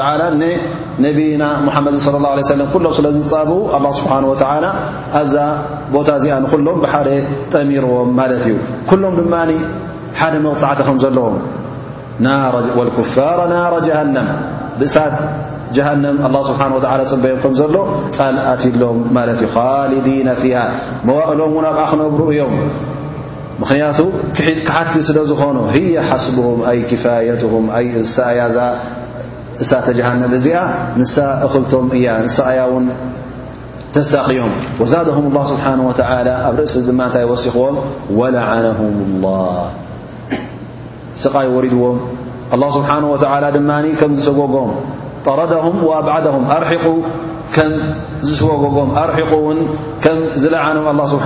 ንነቢይና 0.41 1.43
ሙሓመድ 1.67 1.95
صለى 2.05 2.17
اላه 2.31 2.43
ሰለም 2.53 2.67
ኩሎም 2.73 2.91
ስለዝጻብ 2.97 3.49
ه 3.73 3.75
ስብሓه 3.99 4.23
و 4.31 4.33
ኣዛ 5.19 5.35
ቦታ 5.93 6.07
እዚኣ 6.19 6.33
ንኩሎም 6.43 6.77
ብሓደ 6.83 7.09
ጠሚርዎም 7.51 8.09
ማለት 8.19 8.41
እዩ 8.47 8.55
ኩሎም 8.89 9.13
ድማ 9.19 9.33
ሓደ 10.19 10.33
መغፃዕተ 10.45 10.79
ከም 10.87 10.97
ዘለዎም 11.03 11.37
ፋራ 13.15 13.39
ናራ 13.53 13.73
ጀሃነም 13.87 14.27
ብእሳት 14.79 15.15
ጀሃንም 15.75 16.17
ስብሓ 16.49 16.61
ፅበዮም 17.13 17.39
ከምዘሎ 17.43 17.75
ቃል 18.17 18.35
ኣትሎም 18.51 18.99
ማለ 19.17 19.29
እዩ 19.37 19.43
ሊዲና 19.93 20.29
ፊሃ 20.41 20.57
መዋእሎም 21.07 21.51
ውን 21.57 21.65
ኣብኣ 21.71 21.83
ክነብሩ 21.91 22.19
እዮም 22.33 22.55
ምክንያቱ 23.61 23.99
ክሓቲ 24.65 24.93
ስለ 25.07 25.17
ዝኾኑ 25.31 25.57
هي 25.75 25.85
ሓስبهም 26.09 26.59
ኣ 26.71 26.73
كፋيትه 26.89 28.27
ያ 28.39 28.43
እሳተجሃን 29.63 30.19
እዚኣ 30.37 30.57
ንሳ 31.01 31.15
እክልቶም 31.45 31.85
እያ 31.97 32.07
ሳእያ 32.37 32.59
ውን 32.73 32.85
ተሳقዮም 33.95 34.51
وዛده 34.81 35.15
الله 35.29 35.43
ስبሓنه 35.51 35.83
وى 35.89 35.95
ኣብ 36.47 36.53
ርእሲ 36.59 36.75
ድ 36.87 36.91
ታይ 37.13 37.23
وሲኽዎም 37.31 37.75
ولعنهم 38.19 38.93
الله 39.07 39.55
ስቃይ 41.23 41.47
ورድዎም 41.57 41.97
الله 42.55 42.67
ስبሓنه 42.77 43.07
و 43.13 43.17
ድማ 43.55 43.69
ከምዝሰጎጎም 43.99 44.69
طረደهም 45.25 45.75
وأብعده 45.89 46.35
أርق 46.57 46.85
ከም 47.55 47.71
ዝስወጎጎም 48.27 48.89
ኣርሒቁውን 49.03 49.59
ከም 50.03 50.17
ዝለዓኖም 50.43 50.99
ስሓ 51.13 51.25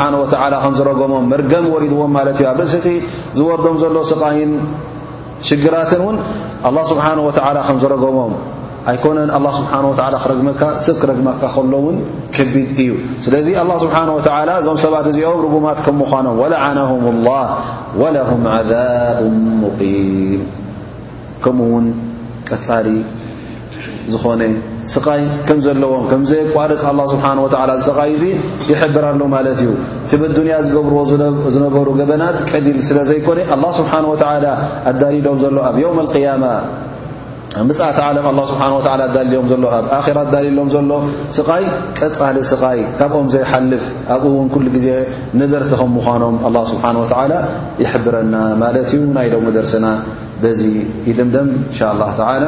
ከዝረገሞም 0.64 1.26
መርገም 1.34 1.66
ወሪድዎም 1.74 2.12
ማለት 2.18 2.38
እዩ 2.42 2.48
ኣብ 2.54 2.60
እንስቲ 2.66 2.88
ዝወርዶም 3.38 3.76
ዘሎ 3.84 3.98
ስቃይን 4.12 4.52
ሽግራትን 5.50 6.02
እውን 6.06 6.18
ስብሓ 6.92 7.06
ከ 7.68 7.72
ዝረገቦም 7.84 8.34
ኣይኮነን 8.92 9.30
ስሓ 10.00 10.10
ክረግመካ 10.24 10.62
ስብ 10.88 10.96
ክረግመካ 11.02 11.42
ከሎ 11.56 11.74
ውን 11.86 11.98
ክቢድ 12.36 12.70
እዩ 12.84 12.92
ስለዚ 13.28 13.48
ስብሓه 13.84 14.06
እዞም 14.62 14.78
ሰባት 14.86 15.08
እዚኦም 15.14 15.40
ርጉማት 15.46 15.80
ከም 15.88 15.98
ምኳኖም 16.04 16.40
ላዓነهም 16.56 17.06
ላ 17.30 17.32
ወለም 18.02 18.44
عذብ 18.56 19.26
ሙም 19.62 19.82
ከምኡ 21.44 21.68
ውን 21.74 21.86
ቀሊ 22.50 22.88
ኾስይምዘለዎዘቋርፅ 24.24 26.84
ስብሓ 27.16 27.98
ስይ 27.98 28.14
እዙ 28.16 28.24
ይሕብራሉ 28.72 29.22
ማለት 29.36 29.60
እዩ 29.64 29.70
ቲም 30.12 30.22
ንያ 30.46 30.54
ዝገብርዎ 30.68 31.00
ዝነበሩ 31.56 31.88
ገበናት 32.00 32.38
ቀሊል 32.52 32.80
ስለ 32.90 32.98
ዘይኮነ 33.10 33.40
ኣ 33.56 33.60
ስብሓን 33.80 34.06
ኣዳሊሎም 34.92 35.38
ዘሎ 35.44 35.58
ኣብ 35.72 35.78
ዮም 35.84 36.00
ያማ 36.26 36.44
ምፅእት 37.70 37.98
ዓለም 38.08 38.26
ስብሓ 38.52 38.62
ኣዳልሎም 39.06 39.48
ዘሎ 39.52 39.66
ኣብ 39.80 39.86
ኣራ 39.96 40.18
ኣዳልሎም 40.28 40.68
ዘሎ 40.76 40.92
ስቃይ 41.38 41.66
ቀፃሊ 42.00 42.36
ስቃይ 42.52 42.80
ካብኦም 43.00 43.28
ዘይሓልፍ 43.34 43.86
ኣብኡ 44.16 44.30
ውን 44.40 44.50
ኩሉ 44.54 44.66
ግዜ 44.76 44.88
ንበርቲ 45.40 45.72
ከም 45.82 45.90
ምዃኖም 45.98 46.36
ስብሓን 46.72 46.98
ላ 47.34 47.40
ይሕብረና 47.84 48.36
ማለት 48.64 48.88
እዩ 48.98 49.02
ናይ 49.18 49.28
ደም 49.34 49.48
ደርስና 49.58 49.88
በዚ 50.44 50.62
ይድምደም 51.10 51.50
እንሻ 51.58 51.80
ላ 52.00 52.04
ላ 52.44 52.48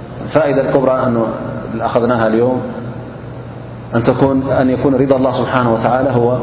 فائدة 0.29 0.61
الكبرى 0.69 1.13
أأخذناها 1.81 2.27
اليوم 2.27 2.61
أن 4.59 4.69
يكون 4.69 4.95
رضى 4.95 5.15
الله 5.15 5.31
سبحانه 5.33 5.73
وتعالى 5.73 6.09
هو 6.11 6.37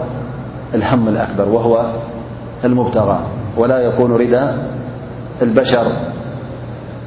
الهم 0.74 1.08
الأكبر 1.08 1.48
وهو 1.48 1.84
المبتغى 2.64 3.18
ولا 3.56 3.78
يكون 3.78 4.12
ردى 4.16 4.40
البشر 5.42 5.86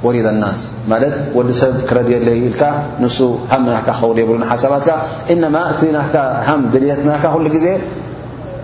وردى 0.04 0.30
الناس 0.30 0.72
مالت 0.90 1.22
وس 1.36 1.66
كرديللك 1.66 2.74
نسو 3.00 3.36
هم 3.52 3.70
نكخوينحسباتك 3.70 4.96
إنما 5.32 5.72
تنك 5.82 6.42
هم 6.48 6.70
دليت 6.74 7.00
نكلقزي 7.06 7.78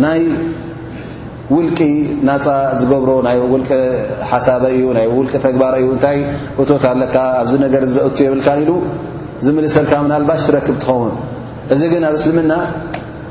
ብ 0.00 0.44
ውልቂ 1.54 1.80
ናፃ 2.28 2.44
ዝገብሮ 2.80 3.10
ናይ 3.26 3.36
ውልቂ 3.52 3.68
ሓሳበ 4.30 4.62
እዩ 4.76 4.84
ናይ 4.96 5.06
ውልቂ 5.16 5.32
ተግባር 5.44 5.74
እዩ 5.80 5.88
እንታይ 5.96 6.18
እቶት 6.62 6.84
ኣለካ 6.92 7.16
ኣብዚ 7.42 7.52
ነገር 7.64 7.82
ዘእቱ 7.96 8.16
የብልካን 8.26 8.60
ኢሉ 8.62 8.70
ዝምልሰልካ 9.44 9.92
ምናልባሽ 10.06 10.40
ዝረክብ 10.46 10.76
ትኸውን 10.84 11.12
እዚ 11.74 11.80
ግን 11.92 12.04
ኣብ 12.08 12.14
እስልምና 12.20 12.52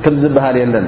ከም 0.03 0.15
ዝበሃል 0.23 0.55
የለን 0.61 0.87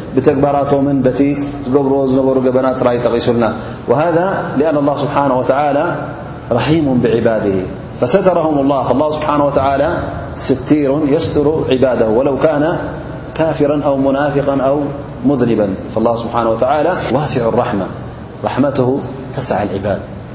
بتبراتمن 0.17 1.01
بت 1.01 1.23
بروزنبربنات 1.67 2.83
ريتقسلن 2.83 3.53
وهذا 3.87 4.43
لأن 4.57 4.77
الله 4.77 4.95
سبحانه 4.95 5.39
وتعالى 5.39 5.95
رحيم 6.51 6.99
بعباده 7.03 7.55
فسترهم 8.01 8.59
الله 8.59 8.83
فالله 8.83 9.11
سبحانه 9.11 9.45
وتعالى 9.45 9.97
ستير 10.37 10.99
يستر 11.07 11.51
عباده 11.69 12.09
ولو 12.09 12.37
كان 12.37 12.77
كافرا 13.35 13.81
أو 13.85 13.97
منافقا 13.97 14.61
أو 14.61 14.81
مذنبا 15.25 15.73
فالله 15.95 16.15
سبحانه 16.15 16.49
وتعالى 16.49 16.97
واسع 17.13 17.49
الرحمة 17.49 17.85
رحمته 18.43 18.99
تسعى 19.37 19.63
العباد 19.69 19.99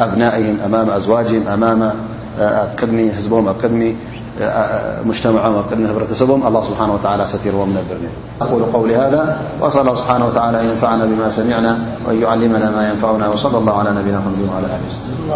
أبنائهم 0.00 0.58
أمام 0.66 0.90
أزواجهم 0.90 1.46
أمام 1.48 1.92
أبقدمي 2.38 3.12
حزبهم 3.12 3.48
أبقدم 3.48 3.94
مجتمعهم 5.04 5.54
أقدم 5.56 5.86
خبرةسبهم 5.88 6.46
الله 6.46 6.62
سبحانه 6.62 6.94
وتعالى 6.94 7.26
ستيرومنلبرنأقول 7.26 8.64
قول 8.72 8.92
هذا 8.92 9.36
وأسأل 9.60 9.80
الله 9.80 9.94
سبحانه 9.94 10.26
وتعالى 10.26 10.60
أن 10.60 10.66
ينفعنا 10.68 11.04
بما 11.04 11.28
سمعنا 11.28 11.78
وأن 12.08 12.22
يعلمنا 12.22 12.70
ما 12.70 12.88
ينفعنا 12.90 13.28
وصلى 13.28 13.58
الله 13.58 13.78
على 13.78 13.90
نبينا 13.90 14.18
محمد 14.18 14.48
وعلى 14.54 14.66
آله 14.66 14.80
وسسلم 14.88 15.30